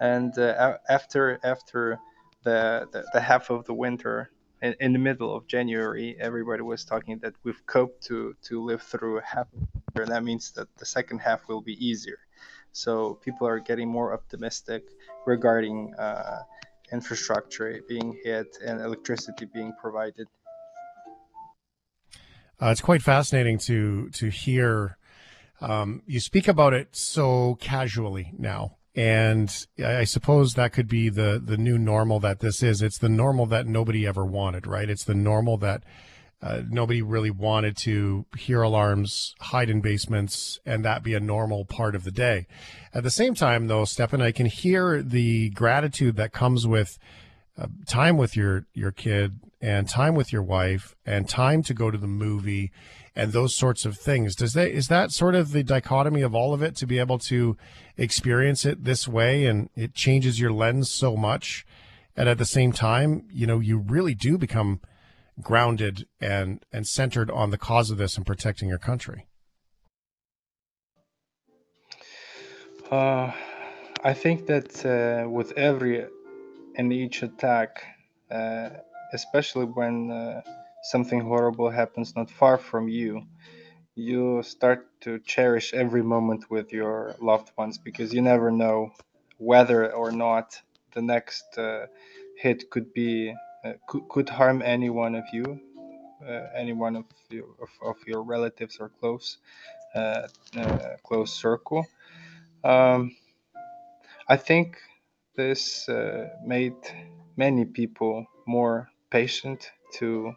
[0.00, 1.98] And uh, after after
[2.44, 4.30] the, the, the half of the winter,
[4.62, 8.80] in, in the middle of January, everybody was talking that we've coped to to live
[8.80, 10.02] through half of the winter.
[10.04, 12.20] And that means that the second half will be easier.
[12.72, 14.82] So people are getting more optimistic
[15.26, 16.40] regarding uh,
[16.94, 20.26] infrastructure being hit and electricity being provided.
[22.62, 24.96] Uh, it's quite fascinating to to hear
[25.60, 31.08] um, you speak about it so casually now, and I I suppose that could be
[31.08, 32.80] the the new normal that this is.
[32.80, 34.88] It's the normal that nobody ever wanted, right?
[34.88, 35.82] It's the normal that
[36.42, 41.64] uh, nobody really wanted to hear alarms, hide in basements, and that be a normal
[41.64, 42.46] part of the day.
[42.92, 46.98] At the same time, though, Stefan, I can hear the gratitude that comes with
[47.56, 51.90] uh, time with your your kid and time with your wife and time to go
[51.90, 52.72] to the movie
[53.16, 54.34] and those sorts of things.
[54.34, 57.18] Does that is that sort of the dichotomy of all of it to be able
[57.20, 57.56] to
[57.96, 61.64] experience it this way and it changes your lens so much
[62.16, 64.80] and at the same time, you know, you really do become
[65.42, 69.26] grounded and and centered on the cause of this and protecting your country.
[72.90, 73.32] Uh,
[74.04, 76.06] I think that uh, with every
[76.76, 77.82] and each attack,
[78.30, 78.70] uh,
[79.12, 80.42] especially when uh,
[80.82, 83.22] something horrible happens not far from you,
[83.94, 88.90] you start to cherish every moment with your loved ones because you never know
[89.38, 90.60] whether or not
[90.92, 91.86] the next uh,
[92.36, 93.34] hit could be
[93.86, 95.60] could, could harm any one of you,
[96.26, 99.38] uh, any one of your of, of your relatives or close
[99.94, 101.86] uh, uh, close circle.
[102.62, 103.16] Um,
[104.28, 104.78] I think
[105.36, 106.74] this uh, made
[107.36, 110.32] many people more patient to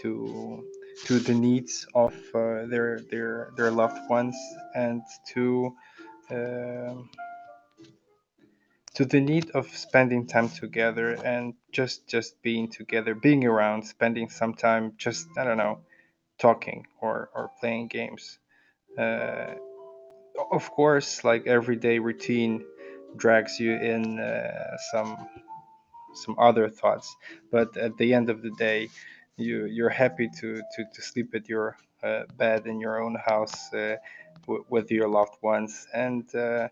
[0.00, 0.64] to
[1.06, 4.36] to the needs of uh, their their their loved ones
[4.74, 5.02] and
[5.34, 5.74] to
[6.30, 7.08] um
[8.98, 14.28] to the need of spending time together and just just being together being around spending
[14.28, 15.78] some time just i don't know
[16.38, 18.38] talking or or playing games.
[18.98, 19.54] Uh,
[20.52, 22.64] of course like everyday routine
[23.16, 25.16] drags you in uh, some
[26.14, 27.16] some other thoughts
[27.52, 28.88] but at the end of the day
[29.36, 33.72] you you're happy to to, to sleep at your uh, bed in your own house
[33.74, 33.96] uh,
[34.46, 35.86] w- with your loved ones.
[35.94, 36.68] And uh,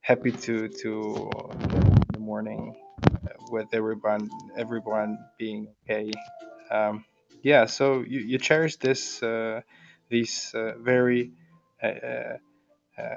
[0.00, 6.10] happy to to in the morning uh, with everyone everyone being okay
[6.70, 7.04] um,
[7.42, 9.60] yeah so you, you cherish this uh,
[10.08, 11.32] these uh, very
[11.82, 12.36] uh, uh,
[12.98, 13.14] uh,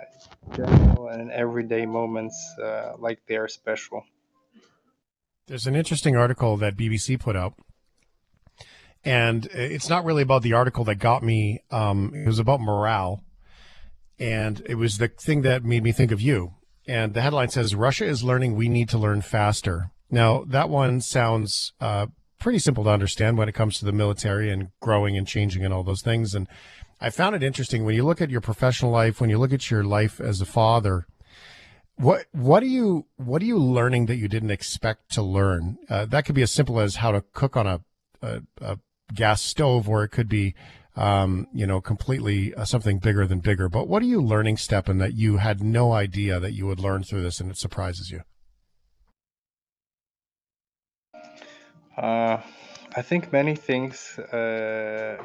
[0.56, 4.04] general and everyday moments uh, like they are special
[5.48, 7.54] There's an interesting article that BBC put out
[9.06, 11.62] and it's not really about the article that got me.
[11.72, 13.24] Um, it was about morale,
[14.18, 16.54] and it was the thing that made me think of you.
[16.88, 19.92] And the headline says Russia is learning we need to learn faster.
[20.10, 22.08] Now that one sounds uh,
[22.40, 25.74] pretty simple to understand when it comes to the military and growing and changing and
[25.74, 26.36] all those things.
[26.36, 26.48] And
[27.00, 29.72] I found it interesting when you look at your professional life, when you look at
[29.72, 31.08] your life as a father.
[31.96, 35.78] What what are you what are you learning that you didn't expect to learn?
[35.90, 37.82] Uh, that could be as simple as how to cook on a,
[38.22, 38.80] a, a
[39.14, 40.56] gas stove, or it could be,
[40.96, 43.70] um, you know, completely uh, something bigger than bigger.
[43.70, 47.04] But what are you learning, Stepan, that you had no idea that you would learn
[47.04, 48.22] through this, and it surprises you?
[51.98, 52.42] Uh,
[52.96, 55.18] I think many things uh,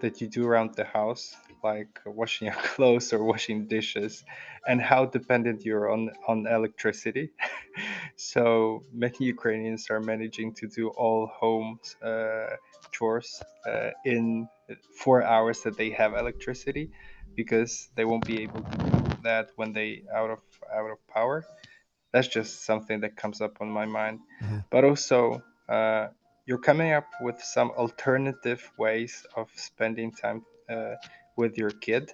[0.00, 4.24] that you do around the house, like washing your clothes or washing dishes,
[4.68, 7.30] and how dependent you're on on electricity.
[8.16, 12.56] so many Ukrainians are managing to do all home uh,
[12.92, 14.48] chores uh, in
[14.96, 16.90] four hours that they have electricity,
[17.36, 20.40] because they won't be able to do that when they out of
[20.72, 21.44] out of power.
[22.12, 24.20] That's just something that comes up on my mind.
[24.42, 24.64] Mhm.
[24.70, 26.08] But also uh,
[26.46, 30.94] you're coming up with some alternative ways of spending time uh,
[31.36, 32.12] with your kid,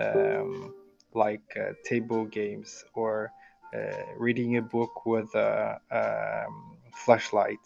[0.00, 0.74] um,
[1.14, 3.30] like uh, table games or
[3.74, 7.64] uh, reading a book with a, um, flashlight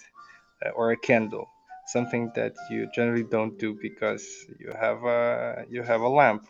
[0.64, 1.46] uh, or a candle.
[1.92, 4.24] Something that you generally don't do because
[4.58, 6.42] you have a you have a lamp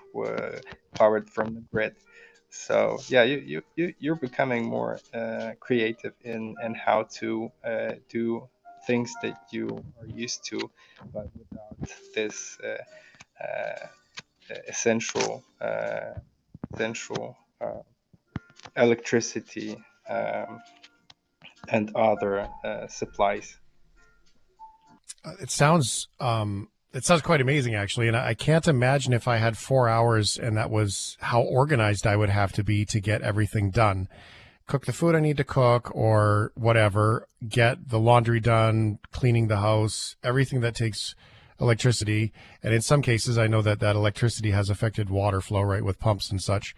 [0.98, 1.94] powered from the grid.
[2.50, 7.92] So yeah, you you you- you're becoming more uh, creative in in how to uh,
[8.08, 8.48] do
[8.86, 9.66] things that you
[10.00, 10.70] are used to,
[11.14, 11.76] but without
[12.14, 12.82] this uh,
[13.44, 13.86] uh,
[14.68, 16.14] essential uh,
[16.74, 17.36] essential
[18.76, 19.76] electricity
[20.08, 20.62] um,
[21.68, 22.50] and other
[22.88, 23.58] supplies.
[25.40, 29.56] It sounds um, it sounds quite amazing, actually, and I can't imagine if I had
[29.56, 33.70] four hours and that was how organized I would have to be to get everything
[33.70, 34.08] done.
[34.66, 37.28] Cook the food I need to cook, or whatever.
[37.46, 41.14] Get the laundry done, cleaning the house, everything that takes
[41.60, 42.32] electricity.
[42.62, 45.98] And in some cases, I know that that electricity has affected water flow, right, with
[45.98, 46.74] pumps and such.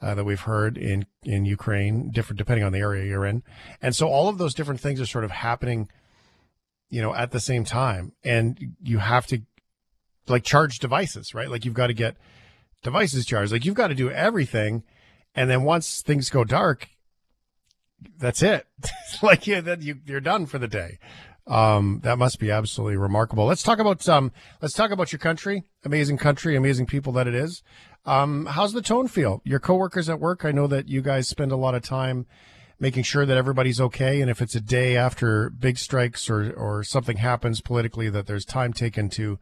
[0.00, 3.42] Uh, that we've heard in in Ukraine, different depending on the area you're in,
[3.82, 5.88] and so all of those different things are sort of happening,
[6.90, 9.42] you know, at the same time, and you have to
[10.26, 11.50] like charge devices, right?
[11.50, 12.16] Like you've got to get
[12.82, 14.84] devices charged, like you've got to do everything,
[15.34, 16.88] and then once things go dark,
[18.18, 18.66] that's it.
[19.22, 20.98] like yeah, you you're done for the day.
[21.46, 23.46] Um, that must be absolutely remarkable.
[23.46, 27.34] Let's talk about um, let's talk about your country, amazing country, amazing people that it
[27.34, 27.62] is.
[28.04, 29.42] Um, how's the tone feel?
[29.44, 32.26] Your coworkers at work, I know that you guys spend a lot of time
[32.80, 36.84] making sure that everybody's okay, and if it's a day after big strikes or or
[36.84, 39.38] something happens politically, that there's time taken to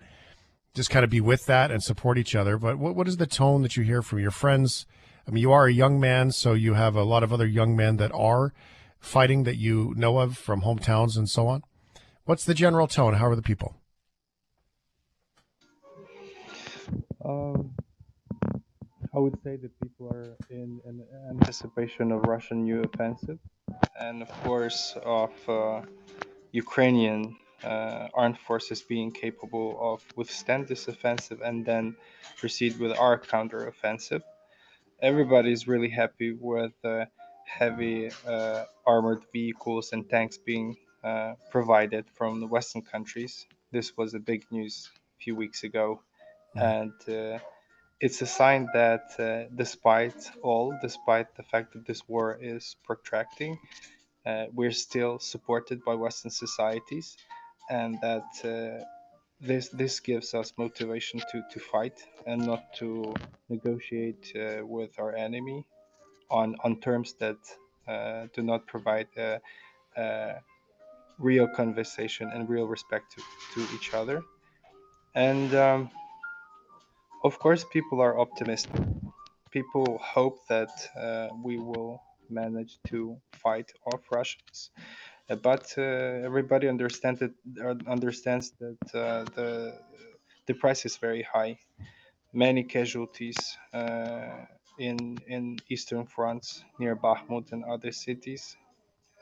[0.75, 2.59] just kind of be with that and support each other.
[2.59, 4.87] But what what is the tone that you hear from your friends?
[5.27, 7.75] I mean, you are a young man, so you have a lot of other young
[7.75, 8.53] men that are
[8.99, 11.63] fighting that you know of from hometowns and so on.
[12.25, 13.15] What's the general tone?
[13.15, 13.77] How are the people?
[17.25, 17.75] Um,
[19.17, 23.39] I would say that people are in, in anticipation of Russian new offensive,
[23.99, 25.81] and of course of uh,
[26.53, 31.97] Ukrainian uh, armed forces being capable of withstand this offensive and then
[32.37, 34.23] proceed with our counter offensive.
[35.01, 37.07] Everybody is really happy with uh,
[37.47, 43.47] heavy uh, armored vehicles and tanks being uh, provided from the Western countries.
[43.73, 46.03] This was a big news a few weeks ago,
[46.55, 46.61] mm.
[46.73, 47.39] and uh,
[48.01, 53.59] it's a sign that uh, despite all, despite the fact that this war is protracting,
[54.27, 57.17] uh, we're still supported by Western societies,
[57.71, 58.85] and that uh,
[59.41, 63.15] this this gives us motivation to, to fight and not to
[63.49, 64.33] negotiate
[64.63, 65.65] with our enemy
[66.31, 67.39] on on terms that
[68.35, 69.41] do not provide a
[71.19, 73.23] real conversation and real respect to,
[73.55, 74.23] to each other.
[75.15, 75.91] And um,
[77.27, 78.81] of course, people are optimistic.
[79.51, 84.71] People hope that uh, we will manage to fight off Russians.
[85.29, 89.75] Uh, but uh, everybody understands that uh, understands that uh, the
[90.47, 91.59] the price is very high.
[92.33, 93.59] Many casualties
[94.79, 98.57] in in eastern France near Bakhmut and other cities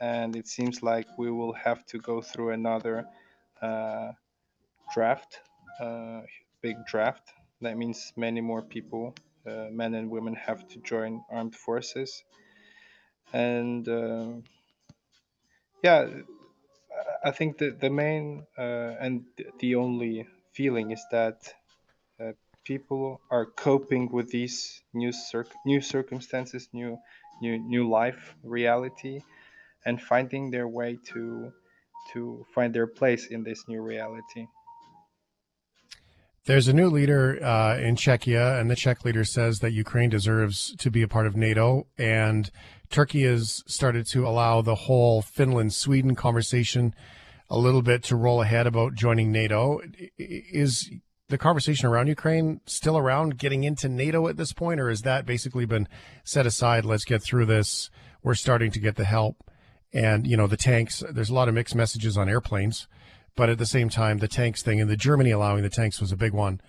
[0.01, 3.07] and it seems like we will have to go through another
[4.93, 5.41] draft,
[6.61, 7.33] big draft.
[7.65, 9.15] That means many more people,
[9.47, 12.25] uh, men and women, have to join armed forces,
[13.33, 14.33] and uh,
[15.83, 16.09] yeah,
[17.25, 19.25] I think that the main uh, and
[19.61, 21.53] the only feeling is that
[22.21, 22.33] uh,
[22.65, 26.99] people are coping with these new circ- new circumstances, new
[27.43, 29.21] new new life reality
[29.87, 31.53] and finding their way to
[32.13, 34.47] to find their place in this new reality.
[36.47, 40.77] There's a new leader uh, in Czechia, and the Czech leader says that Ukraine deserves
[40.77, 41.87] to be a part of NATO.
[41.97, 42.51] And
[42.91, 46.95] Turkey has started to allow the whole Finland Sweden conversation
[47.49, 49.81] a little bit to roll ahead about joining NATO.
[50.19, 50.91] Is
[51.29, 55.25] the conversation around Ukraine still around getting into NATO at this point, or has that
[55.25, 55.89] basically been
[56.25, 56.85] set aside?
[56.85, 57.89] Let's get through this.
[58.23, 59.51] We're starting to get the help
[59.95, 61.03] and you know the tanks.
[61.11, 62.87] There's a lot of mixed messages on airplanes,
[63.37, 66.13] but at the same time, the tanks thing and the Germany allowing the tanks was
[66.13, 66.61] a big one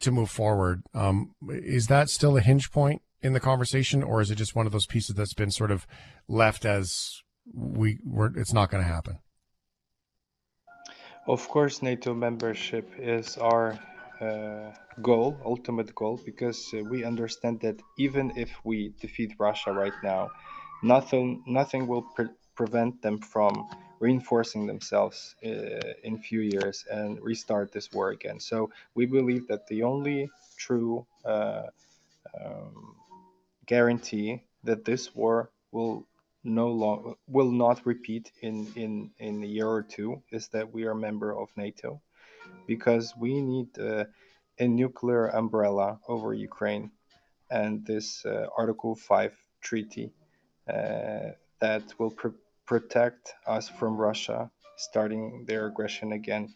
[0.00, 0.82] to move forward.
[0.92, 4.66] Um, is that still a hinge point in the conversation, or is it just one
[4.66, 5.86] of those pieces that's been sort of
[6.28, 8.32] left as we were?
[8.36, 9.18] It's not going to happen.
[11.26, 13.78] Of course, NATO membership is our
[14.20, 19.98] uh, goal, ultimate goal, because uh, we understand that even if we defeat Russia right
[20.02, 20.30] now,
[20.82, 23.66] nothing nothing will pre- prevent them from
[24.00, 25.48] reinforcing themselves uh,
[26.02, 28.40] in few years and restart this war again.
[28.40, 31.64] So we believe that the only true uh,
[32.38, 32.96] um,
[33.66, 36.06] guarantee that this war will
[36.44, 40.84] no long will not repeat in in in a year or two is that we
[40.84, 42.02] are a member of NATO
[42.66, 44.04] because we need uh,
[44.58, 46.90] a nuclear umbrella over Ukraine
[47.50, 50.12] and this uh, Article 5 treaty
[50.68, 51.30] uh,
[51.60, 52.10] that will
[52.66, 56.54] protect us from Russia starting their aggression again.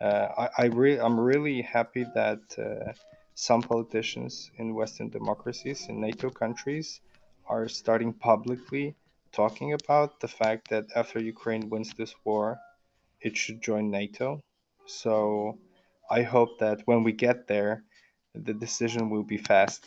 [0.00, 2.92] Uh, I, I re- I'm really happy that uh,
[3.34, 7.00] some politicians in Western democracies, in NATO countries,
[7.48, 8.96] are starting publicly
[9.32, 12.58] talking about the fact that after Ukraine wins this war,
[13.20, 14.40] it should join NATO.
[14.86, 15.58] So
[16.10, 17.84] I hope that when we get there,
[18.34, 19.86] the decision will be fast.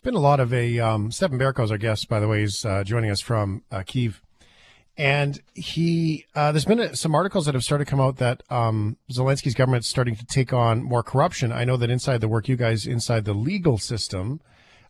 [0.00, 2.40] It's been a lot of a um, Stepan Berko's our guest, by the way.
[2.40, 4.22] He's uh, joining us from uh, Kiev,
[4.96, 8.96] and he uh, there's been some articles that have started to come out that um,
[9.12, 11.52] Zelensky's government's starting to take on more corruption.
[11.52, 14.40] I know that inside the work you guys inside the legal system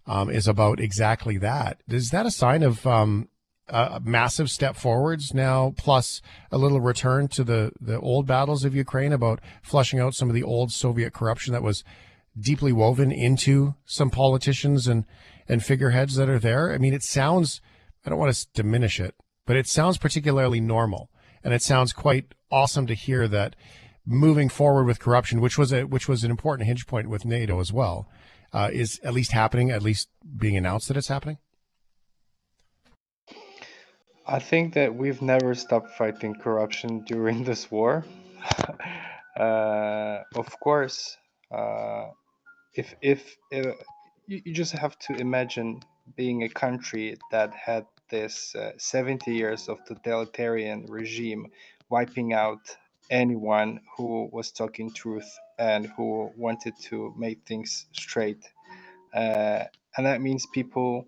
[0.07, 1.81] um, is about exactly that.
[1.89, 3.29] Is that a sign of um,
[3.67, 8.77] a massive step forwards now, plus a little return to the the old battles of
[8.77, 11.83] Ukraine about flushing out some of the old Soviet corruption that was
[12.41, 15.05] deeply woven into some politicians and
[15.49, 16.73] and figureheads that are there.
[16.73, 17.61] I mean, it sounds
[18.05, 19.15] I don't want to diminish it,
[19.47, 21.11] but it sounds particularly normal,
[21.45, 23.57] and it sounds quite awesome to hear that
[24.07, 27.61] moving forward with corruption, which was a which was an important hinge point with NATO
[27.61, 28.09] as well,
[28.53, 31.39] uh, is at least happening, at least being announced that it's happening.
[34.27, 38.05] I think that we've never stopped fighting corruption during this war.
[39.39, 41.17] uh, of course,
[41.51, 42.07] uh,
[42.81, 43.21] if if
[43.53, 43.75] uh,
[44.27, 45.69] you, you just have to imagine
[46.17, 51.43] being a country that had this uh, 70 years of totalitarian regime
[51.89, 52.65] wiping out
[53.11, 58.45] anyone who was talking truth and who wanted to make things straight.
[59.15, 59.65] Uh,
[59.97, 61.07] and that means people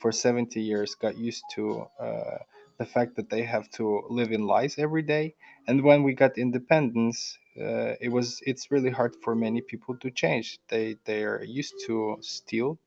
[0.00, 2.38] for 70 years got used to uh,
[2.78, 5.34] the fact that they have to live in lies every day.
[5.66, 10.10] And when we got independence uh, it was it's really hard for many people to
[10.10, 10.58] change.
[10.68, 12.78] They they are used to steal.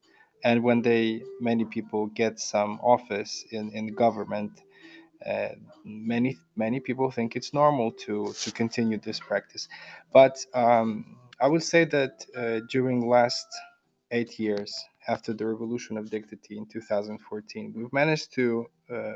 [0.44, 4.62] And when they many people get some office in in government
[5.26, 5.50] uh,
[5.86, 9.68] many many people think it's normal to to continue this practice.
[10.14, 13.48] But um, i would say that uh, during last
[14.12, 14.72] eight years
[15.08, 18.66] after the revolution of dignity in 2014 we've managed to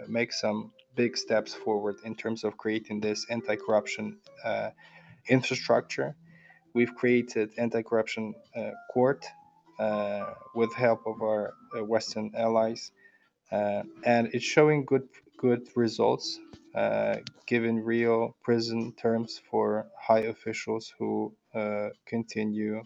[0.08, 4.70] make some big steps forward in terms of creating this anti-corruption uh,
[5.28, 6.16] infrastructure.
[6.74, 9.26] We've created anti-corruption uh, court
[9.80, 12.92] uh, with help of our uh, Western allies,
[13.52, 15.08] uh, and it's showing good
[15.38, 16.40] good results,
[16.74, 21.34] uh, given real prison terms for high officials who
[22.06, 22.82] continue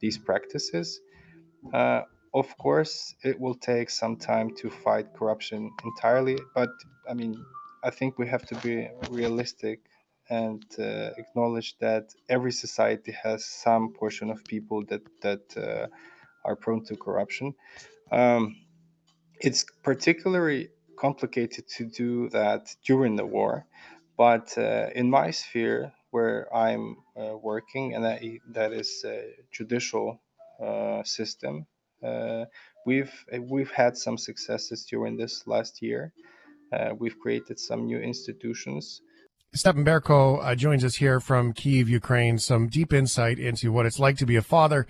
[0.00, 1.00] these practices.
[2.34, 6.70] Of course, it will take some time to fight corruption entirely, but
[7.08, 7.44] I mean,
[7.82, 9.80] I think we have to be realistic
[10.30, 15.86] and uh, acknowledge that every society has some portion of people that that uh,
[16.44, 17.54] are prone to corruption.
[18.12, 18.56] Um,
[19.40, 20.68] it's particularly
[20.98, 23.66] complicated to do that during the war,
[24.16, 28.22] but uh, in my sphere where I'm uh, working, and that,
[28.52, 30.20] that is a judicial
[30.60, 31.66] uh, system,
[32.86, 36.12] we've we've had some successes during this last year.
[36.98, 39.00] we've created some new institutions
[39.54, 42.38] Stepan Berko uh, joins us here from Kiev, Ukraine.
[42.38, 44.86] Some deep insight into what it's like to be a father,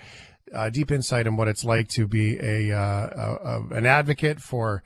[0.53, 4.83] uh, deep insight in what it's like to be a, uh, a an advocate for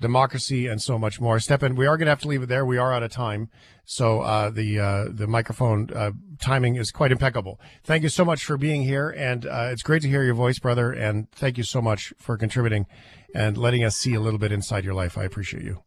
[0.00, 1.38] democracy and so much more.
[1.38, 2.64] Stepan, we are going to have to leave it there.
[2.64, 3.48] We are out of time,
[3.84, 7.60] so uh, the uh, the microphone uh, timing is quite impeccable.
[7.84, 10.92] Thank you so much for being here, and it's great to hear your voice, brother.
[10.92, 12.86] And thank you so much for contributing
[13.34, 15.18] and letting us see a little bit inside your life.
[15.18, 15.82] I appreciate you.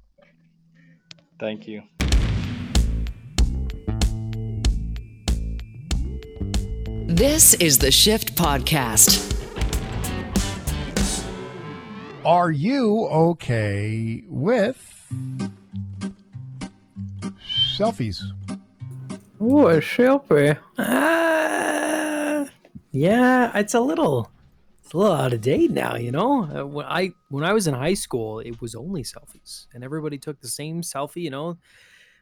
[1.40, 1.84] Thank you.
[7.08, 9.37] This is the Shift Podcast.
[12.28, 14.76] Are you okay with
[17.78, 18.22] selfies?
[19.40, 20.58] Oh, a selfie.
[20.78, 22.46] Uh,
[22.92, 24.30] yeah, it's a little,
[24.84, 25.96] it's a little out of date now.
[25.96, 29.68] You know, uh, when I when I was in high school, it was only selfies,
[29.74, 31.22] and everybody took the same selfie.
[31.22, 31.58] You know,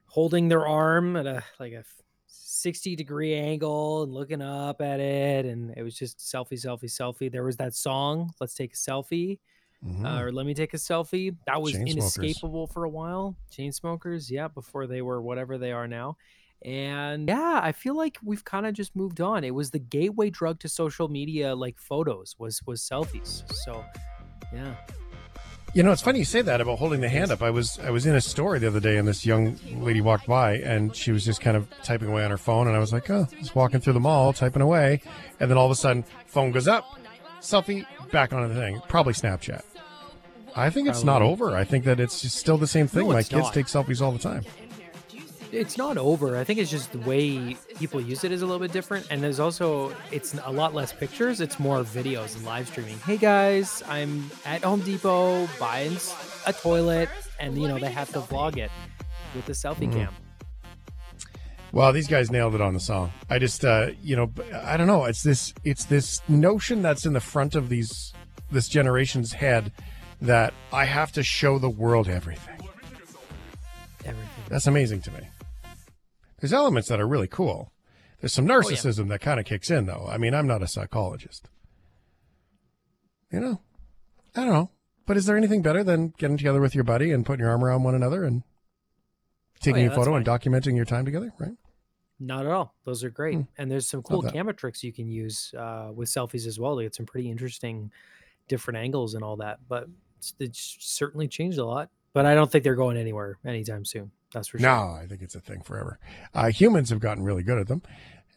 [0.05, 1.83] holding their arm at a like a
[2.27, 7.31] 60 degree angle and looking up at it and it was just selfie selfie selfie
[7.31, 9.39] there was that song let's take a selfie
[9.85, 10.05] mm-hmm.
[10.05, 14.47] uh, or let me take a selfie that was inescapable for a while Chainsmokers yeah
[14.47, 16.17] before they were whatever they are now
[16.63, 20.29] and yeah i feel like we've kind of just moved on it was the gateway
[20.29, 23.83] drug to social media like photos was was selfies so
[24.53, 24.73] yeah
[25.75, 27.41] you know, it's funny you say that about holding the hand up.
[27.41, 30.25] I was I was in a store the other day, and this young lady walked
[30.25, 32.93] by, and she was just kind of typing away on her phone, and I was
[32.93, 35.01] like, oh, just walking through the mall, typing away,
[35.41, 36.85] and then all of a sudden, phone goes up,
[37.41, 38.81] selfie, back on the thing.
[38.87, 39.63] Probably Snapchat.
[40.55, 41.55] I think it's not over.
[41.55, 43.07] I think that it's still the same thing.
[43.07, 43.53] No, My kids not.
[43.53, 44.43] take selfies all the time.
[45.51, 46.35] It's not over.
[46.37, 49.07] I think it's just the way people use it is a little bit different.
[49.09, 51.39] And there's also, it's a lot less pictures.
[51.41, 52.97] It's more videos and live streaming.
[52.99, 55.97] Hey guys, I'm at Home Depot buying
[56.45, 57.09] a toilet.
[57.39, 58.71] And, you know, they have to vlog it
[59.35, 59.93] with the selfie Mm-hmm.
[60.05, 60.13] cam.
[61.73, 63.11] Well, these guys nailed it on the song.
[63.29, 64.31] I just, uh, you know,
[64.63, 65.03] I don't know.
[65.05, 68.13] It's this, it's this notion that's in the front of these,
[68.49, 69.73] this generation's head
[70.21, 72.59] that I have to show the world everything.
[74.05, 74.29] Everything.
[74.49, 75.29] That's amazing to me.
[76.39, 77.71] There's elements that are really cool.
[78.19, 80.07] There's some narcissism that kind of kicks in, though.
[80.09, 81.49] I mean, I'm not a psychologist.
[83.31, 83.61] You know,
[84.35, 84.69] I don't know.
[85.05, 87.63] But is there anything better than getting together with your buddy and putting your arm
[87.63, 88.43] around one another and
[89.59, 91.31] taking yeah, a photo and documenting your time together?
[91.37, 91.53] Right?
[92.19, 92.73] Not at all.
[92.85, 93.35] Those are great.
[93.35, 93.41] Hmm.
[93.57, 96.83] And there's some cool camera tricks you can use uh, with selfies as well to
[96.83, 97.91] get some pretty interesting
[98.47, 99.59] different angles and all that.
[99.67, 99.87] But
[100.25, 101.89] it's, it's certainly changed a lot.
[102.13, 104.11] But I don't think they're going anywhere anytime soon.
[104.33, 104.69] That's for sure.
[104.69, 105.99] No, I think it's a thing forever.
[106.33, 107.81] Uh, humans have gotten really good at them.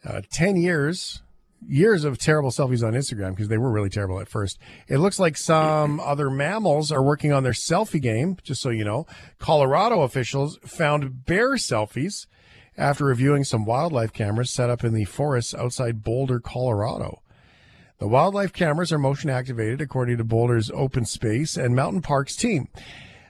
[0.05, 1.21] Uh, 10 years,
[1.65, 4.59] years of terrible selfies on Instagram because they were really terrible at first.
[4.89, 8.83] It looks like some other mammals are working on their selfie game, just so you
[8.83, 9.07] know.
[9.37, 12.27] Colorado officials found bear selfies
[12.77, 17.21] after reviewing some wildlife cameras set up in the forests outside Boulder, Colorado.
[17.99, 22.69] The wildlife cameras are motion activated according to Boulder's open space and mountain parks team.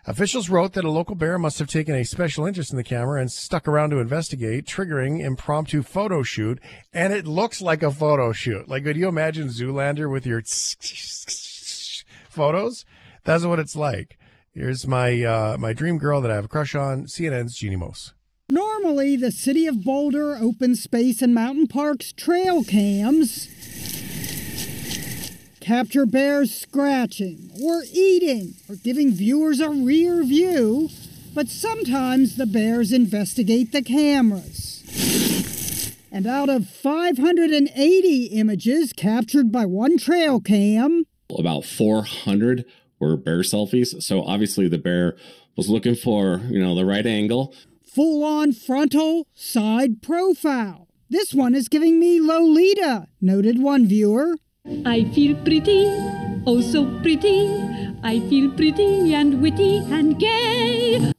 [0.06, 3.20] Officials wrote that a local bear must have taken a special interest in the camera
[3.20, 6.60] and stuck around to investigate, triggering impromptu photo shoot.
[6.94, 8.70] And it looks like a photo shoot.
[8.70, 10.44] Like, could you imagine Zoolander with your
[12.30, 12.86] photos?
[13.24, 14.20] That's what it's like.
[14.52, 17.06] Here's my uh, my dream girl that I have a crush on.
[17.06, 18.14] CNN's Jeanne Moos.
[18.52, 23.48] Normally, the City of Boulder Open Space and Mountain Parks trail cams
[25.70, 30.90] capture bears scratching or eating or giving viewers a rear view,
[31.36, 34.84] but sometimes the bears investigate the cameras.
[36.12, 41.06] And out of 580 images captured by one trail cam,
[41.38, 42.66] about 400
[43.00, 44.02] were bear selfies.
[44.02, 45.16] So obviously the bear
[45.56, 47.54] was looking for, you know, the right angle.
[47.86, 50.88] full on frontal side profile.
[51.12, 54.36] This one is giving me Lolita, noted one viewer.
[54.86, 55.86] I feel pretty,
[56.46, 57.48] oh so pretty.
[58.04, 61.12] I feel pretty and witty and gay.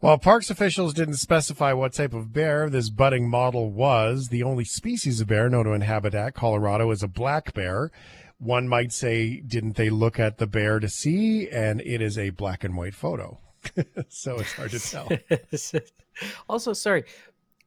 [0.00, 4.64] While parks officials didn't specify what type of bear this budding model was, the only
[4.64, 7.90] species of bear known to inhabit at Colorado is a black bear.
[8.38, 11.48] One might say, didn't they look at the bear to see?
[11.48, 13.38] And it is a black and white photo.
[14.08, 15.08] so it's hard to tell.
[16.48, 17.04] also, sorry,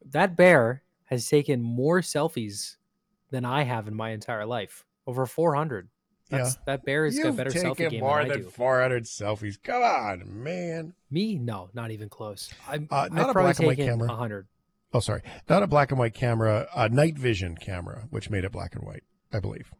[0.03, 2.77] that bear has taken more selfies
[3.31, 4.85] than I have in my entire life.
[5.07, 5.89] Over 400.
[6.29, 8.49] That's, That bear has got You've better selfie game more than I than do.
[8.51, 9.55] 400 selfies.
[9.63, 10.93] Come on, man.
[11.09, 11.39] Me?
[11.39, 12.53] No, not even close.
[12.67, 14.07] I'm, Uh, not I've a black and white camera.
[14.07, 14.47] 100.
[14.93, 15.21] Oh, sorry.
[15.47, 18.83] Not a black and white camera, a night vision camera, which made it black and
[18.85, 19.03] white,
[19.33, 19.71] I believe.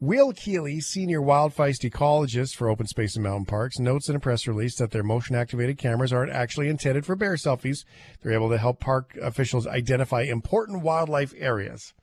[0.00, 4.46] Will Keeley, senior wildlife ecologist for Open Space and Mountain Parks, notes in a press
[4.48, 7.84] release that their motion activated cameras aren't actually intended for bear selfies.
[8.20, 11.94] They're able to help park officials identify important wildlife areas.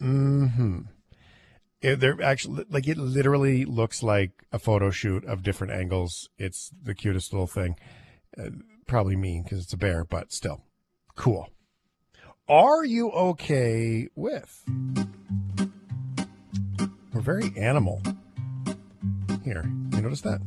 [0.00, 0.80] Hmm.
[1.82, 2.98] They're actually like it.
[2.98, 6.28] Literally looks like a photo shoot of different angles.
[6.38, 7.76] It's the cutest little thing.
[8.38, 8.50] Uh,
[8.86, 10.62] probably mean because it's a bear, but still
[11.16, 11.48] cool.
[12.48, 14.62] Are you okay with?
[17.12, 18.02] We're very animal
[19.44, 19.64] here.
[19.92, 20.40] You notice that?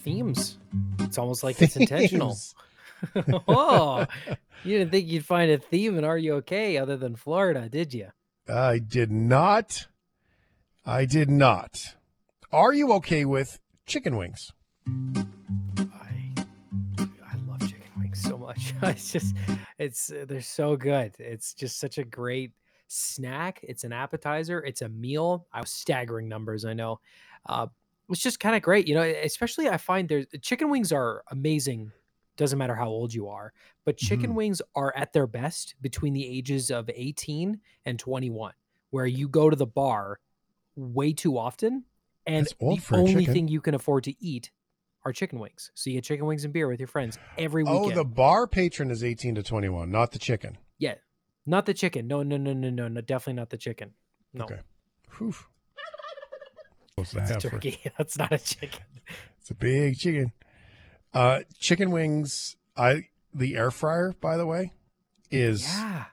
[0.00, 0.58] Themes.
[1.00, 2.36] It's almost like it's intentional.
[3.48, 4.06] oh,
[4.64, 7.94] you didn't think you'd find a theme in Are You Okay other than Florida, did
[7.94, 8.08] you?
[8.48, 9.86] I did not.
[10.84, 11.96] I did not.
[12.52, 14.52] Are you okay with chicken wings?
[14.86, 16.34] I
[16.98, 18.74] I love chicken wings so much.
[18.82, 19.34] It's just
[19.78, 21.14] it's they're so good.
[21.18, 22.52] It's just such a great
[22.88, 23.60] snack.
[23.62, 24.62] It's an appetizer.
[24.62, 25.46] It's a meal.
[25.52, 26.64] I was staggering numbers.
[26.64, 27.00] I know.
[27.46, 27.66] Uh,
[28.10, 29.02] it's just kind of great, you know.
[29.02, 31.92] Especially I find there's chicken wings are amazing.
[32.36, 33.52] Doesn't matter how old you are,
[33.84, 34.34] but chicken Mhm.
[34.34, 38.54] wings are at their best between the ages of 18 and 21,
[38.90, 40.18] where you go to the bar
[40.74, 41.84] way too often,
[42.26, 44.50] and the only thing you can afford to eat
[45.04, 45.70] are chicken wings.
[45.74, 47.92] So you get chicken wings and beer with your friends every weekend.
[47.92, 50.58] Oh, the bar patron is 18 to 21, not the chicken.
[50.78, 50.94] Yeah,
[51.46, 52.08] not the chicken.
[52.08, 53.00] No, no, no, no, no, no.
[53.00, 53.94] Definitely not the chicken.
[54.32, 54.60] No, Okay.
[55.18, 55.32] Whew.
[56.96, 57.78] To it's a have for- turkey.
[57.98, 58.80] That's not a chicken.
[59.40, 60.32] It's a big chicken.
[61.14, 62.56] Uh, chicken wings.
[62.76, 64.72] I the air fryer, by the way,
[65.30, 66.04] is Yeah,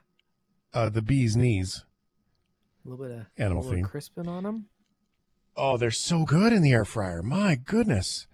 [0.72, 1.84] uh, the bee's knees.
[2.84, 3.84] a little bit of Animal theme.
[3.84, 4.66] of crispin on them.
[5.56, 7.22] Oh, they're so good in the air fryer.
[7.22, 8.26] My goodness.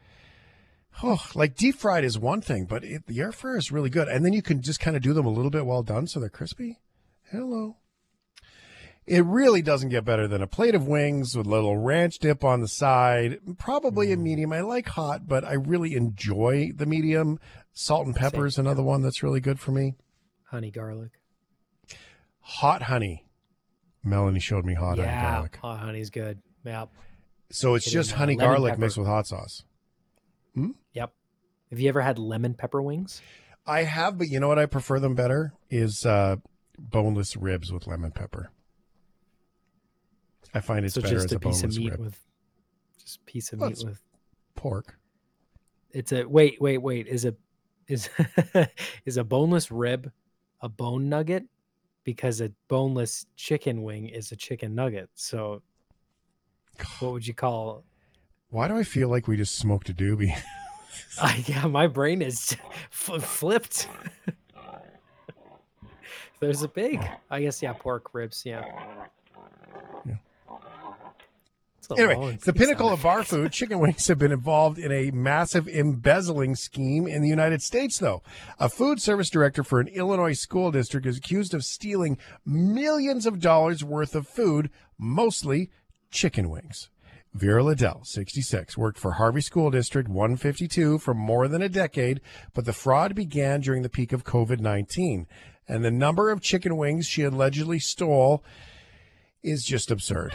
[1.02, 4.08] Oh, like deep fried is one thing, but it, the air fryer is really good.
[4.08, 6.20] And then you can just kind of do them a little bit well done so
[6.20, 6.78] they're crispy.
[7.30, 7.76] Hello.
[9.08, 12.44] It really doesn't get better than a plate of wings with a little ranch dip
[12.44, 13.38] on the side.
[13.58, 14.52] Probably a medium.
[14.52, 17.40] I like hot, but I really enjoy the medium.
[17.72, 19.94] Salt and pepper is another one that's really good for me.
[20.50, 21.12] Honey garlic.
[22.40, 23.24] Hot honey.
[24.04, 25.56] Melanie showed me hot honey yeah, garlic.
[25.56, 26.42] hot honey's good.
[26.64, 26.90] Yep.
[27.50, 28.80] So it's just uh, honey garlic pepper.
[28.82, 29.64] mixed with hot sauce.
[30.54, 30.72] Hmm?
[30.92, 31.12] Yep.
[31.70, 33.22] Have you ever had lemon pepper wings?
[33.66, 36.36] I have, but you know what I prefer them better is uh,
[36.78, 38.50] boneless ribs with lemon pepper.
[40.54, 42.00] I find it's so better just as a, piece of meat rib.
[42.00, 42.18] with
[42.98, 44.02] just a piece of Well, meat with
[44.54, 44.98] Pork.
[45.92, 47.06] it's a wait, wait, wait.
[47.06, 47.34] Is a
[47.86, 48.08] is
[49.04, 50.10] is a boneless rib
[50.60, 51.44] a bone nugget?
[52.04, 55.10] Because a boneless chicken wing is a chicken nugget.
[55.14, 55.62] So
[57.00, 57.84] what would you call
[58.50, 60.34] Why do I feel like we just smoked a doobie?
[61.20, 62.56] I, yeah, my brain is
[62.92, 63.88] f- flipped.
[66.40, 68.64] There's a big, I guess, yeah, pork ribs, yeah.
[70.06, 70.18] A
[71.96, 73.52] Anyway, it's the pinnacle of bar food.
[73.52, 78.22] Chicken wings have been involved in a massive embezzling scheme in the United States, though.
[78.58, 83.40] A food service director for an Illinois school district is accused of stealing millions of
[83.40, 85.70] dollars worth of food, mostly
[86.10, 86.90] chicken wings.
[87.34, 92.20] Vera Liddell, 66, worked for Harvey School District 152 for more than a decade,
[92.54, 95.26] but the fraud began during the peak of COVID 19.
[95.68, 98.42] And the number of chicken wings she allegedly stole
[99.42, 100.34] is just absurd.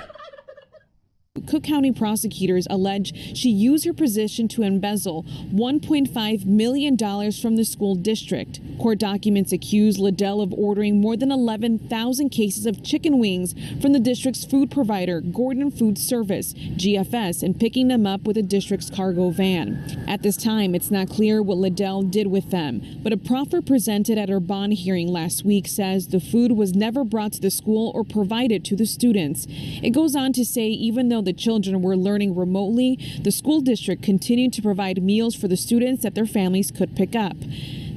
[1.47, 6.95] Cook County prosecutors allege she used her position to embezzle $1.5 million
[7.31, 8.59] from the school district.
[8.79, 13.99] Court documents accuse Liddell of ordering more than 11,000 cases of chicken wings from the
[13.99, 19.31] district's food provider, Gordon Food Service, GFS, and picking them up with the district's cargo
[19.31, 20.05] van.
[20.07, 24.19] At this time, it's not clear what Liddell did with them, but a proffer presented
[24.19, 27.91] at her bond hearing last week says the food was never brought to the school
[27.95, 29.47] or provided to the students.
[29.49, 34.03] It goes on to say even though the children were learning remotely, the school district
[34.03, 37.36] continued to provide meals for the students that their families could pick up.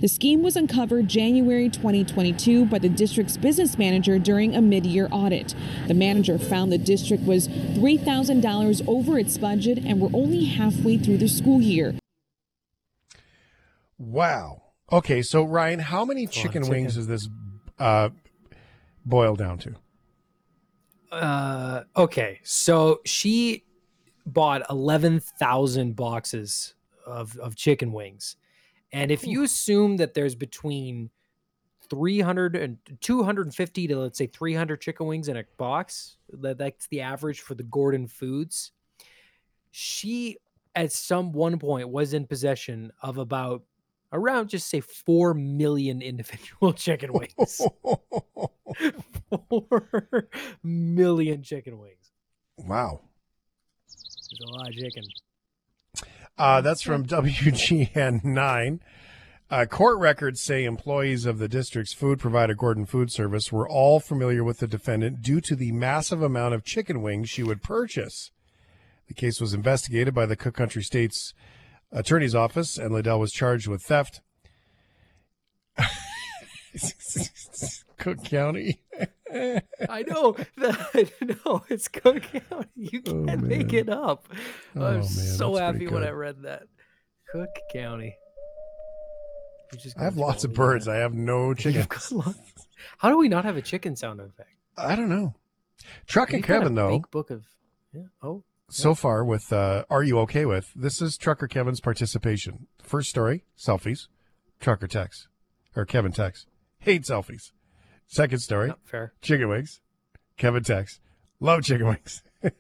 [0.01, 5.55] The scheme was uncovered January 2022 by the district's business manager during a mid-year audit.
[5.87, 11.17] The manager found the district was $3,000 over its budget and were only halfway through
[11.17, 11.95] the school year.
[13.99, 14.63] Wow.
[14.93, 16.69] Okay, so Ryan, how many chicken, chicken.
[16.69, 17.29] wings does this
[17.79, 18.11] uh,
[19.05, 19.75] boil down to?
[21.17, 23.65] Uh, okay, so she
[24.27, 26.75] bought 11,000 boxes
[27.07, 28.37] of, of chicken wings.
[28.93, 31.11] And if you assume that there's between
[31.89, 37.01] 300 and 250 to let's say 300 chicken wings in a box, that, that's the
[37.01, 38.73] average for the Gordon Foods.
[39.71, 40.39] She
[40.75, 43.63] at some one point was in possession of about
[44.13, 47.61] around just say 4 million individual chicken wings.
[49.49, 50.29] 4
[50.63, 52.13] million chicken wings.
[52.59, 53.01] wow.
[53.89, 55.05] There's a lot of chicken.
[56.39, 58.81] Uh, that's from WGN 9.
[59.49, 64.01] Uh, court records say employees of the district's food provider, Gordon Food Service, were all
[64.01, 68.33] familiar with the defendant due to the massive amount of chicken wings she would purchase.
[69.07, 71.33] The case was investigated by the Cook Country State's
[71.93, 74.21] Attorney's Office, and Liddell was charged with theft.
[77.99, 78.81] Cook County.
[79.33, 81.11] I know that.
[81.45, 82.69] No, it's Cook County.
[82.77, 84.29] You Oh, can't make it up.
[84.77, 86.05] Oh, I'm man, so happy when.
[86.05, 86.65] I read that.
[87.33, 88.17] Cook County.
[89.79, 90.87] Just I have lots of birds.
[90.87, 92.13] uh, I have no chickens.
[92.99, 94.51] How do we not have a chicken sound effect?
[94.79, 95.35] I don't know.
[96.07, 97.45] Truck and We've got a Kevin, though, book of.
[97.93, 98.03] Yeah.
[98.23, 98.45] Oh.
[98.69, 100.73] So far with uh, Are You Okay With?
[100.75, 102.67] This is Trucker Kevin's participation.
[102.83, 104.09] First story, selfies.
[104.61, 105.29] Trucker text.
[105.75, 106.47] Or Kevin text.
[106.79, 107.53] Hate selfies.
[108.07, 109.13] Second story, Not fair.
[109.21, 109.81] chicken wings.
[110.37, 111.01] Kevin text.
[111.41, 112.23] Love chicken wings.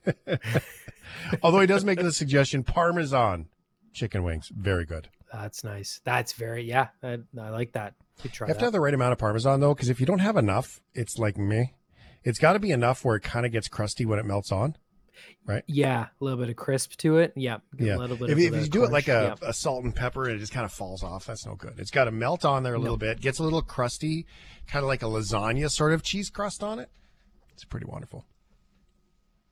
[1.42, 3.46] Although he does make the suggestion, Parmesan
[3.92, 4.50] chicken wings.
[4.54, 5.08] Very good.
[5.32, 6.00] That's nice.
[6.04, 6.88] That's very yeah.
[7.02, 7.94] I, I like that.
[8.22, 8.60] You try You have that.
[8.60, 11.18] to have the right amount of Parmesan, though, because if you don't have enough, it's
[11.18, 11.74] like me.
[12.24, 14.76] It's got to be enough where it kind of gets crusty when it melts on.
[15.66, 17.32] Yeah, a little bit of crisp to it.
[17.36, 17.58] Yeah.
[17.78, 17.96] Yeah.
[17.96, 19.40] A little bit If, of if you do it like a, crunch.
[19.42, 21.74] a salt and pepper it just kind of falls off, that's no good.
[21.78, 24.26] It's got to melt on there a little bit, gets a little crusty,
[24.66, 26.90] kind of like a lasagna sort of cheese crust on it.
[27.52, 28.24] It's pretty wonderful.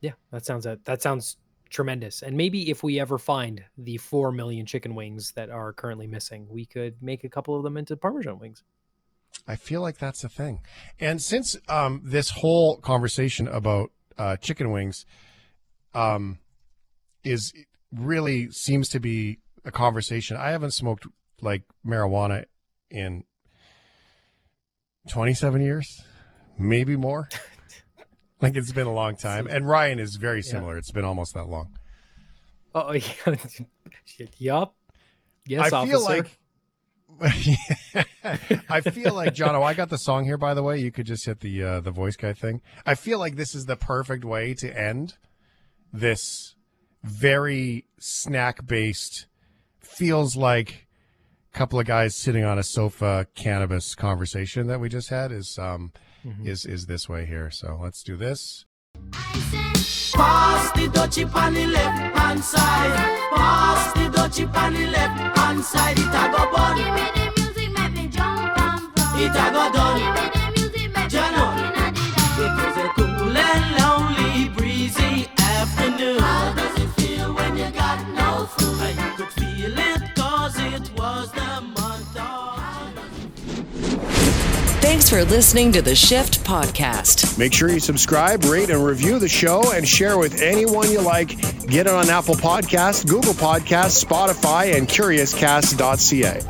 [0.00, 1.36] Yeah, that sounds that sounds
[1.70, 2.22] tremendous.
[2.22, 6.46] And maybe if we ever find the four million chicken wings that are currently missing,
[6.48, 8.62] we could make a couple of them into Parmesan wings.
[9.48, 10.60] I feel like that's the thing.
[11.00, 15.04] And since um, this whole conversation about uh, chicken wings
[15.94, 16.38] um,
[17.22, 17.52] is
[17.92, 20.36] really seems to be a conversation.
[20.36, 21.06] I haven't smoked
[21.40, 22.44] like marijuana
[22.90, 23.24] in
[25.08, 26.02] 27 years,
[26.58, 27.28] maybe more.
[28.40, 29.46] like it's been a long time.
[29.46, 30.76] And Ryan is very similar.
[30.76, 31.78] It's been almost that long.
[32.74, 33.04] Oh yeah.
[34.04, 34.74] Shit, yup.
[35.46, 36.38] Yes, I feel like
[38.68, 39.54] I feel like John.
[39.54, 40.36] Oh, I got the song here.
[40.36, 42.60] By the way, you could just hit the uh, the voice guy thing.
[42.84, 45.14] I feel like this is the perfect way to end
[45.94, 46.56] this
[47.04, 49.26] very snack based.
[49.78, 50.88] Feels like
[51.54, 55.56] a couple of guys sitting on a sofa cannabis conversation that we just had is
[55.58, 55.92] um
[56.42, 57.50] is is this way here.
[57.50, 58.64] So let's do this.
[60.14, 62.94] Pass the dutchie on the left hand side.
[63.34, 65.98] Pass the dutchie on the left hand side.
[65.98, 66.76] It a go bun.
[66.76, 68.80] Give me the music, make me jump and run.
[69.22, 69.98] It a go done.
[70.00, 71.36] Give me the music, make me jump
[72.38, 75.28] It was a cool and lonely, breezy
[75.64, 76.18] afternoon.
[76.18, 78.80] How does it feel when you got no food?
[78.82, 82.90] I could feel it 'cause it was the month of
[84.82, 87.38] Thanks for listening to the Shift Podcast.
[87.38, 91.28] Make sure you subscribe, rate, and review the show and share with anyone you like.
[91.66, 96.42] Get it on Apple Podcasts, Google Podcasts, Spotify, and CuriousCast.ca.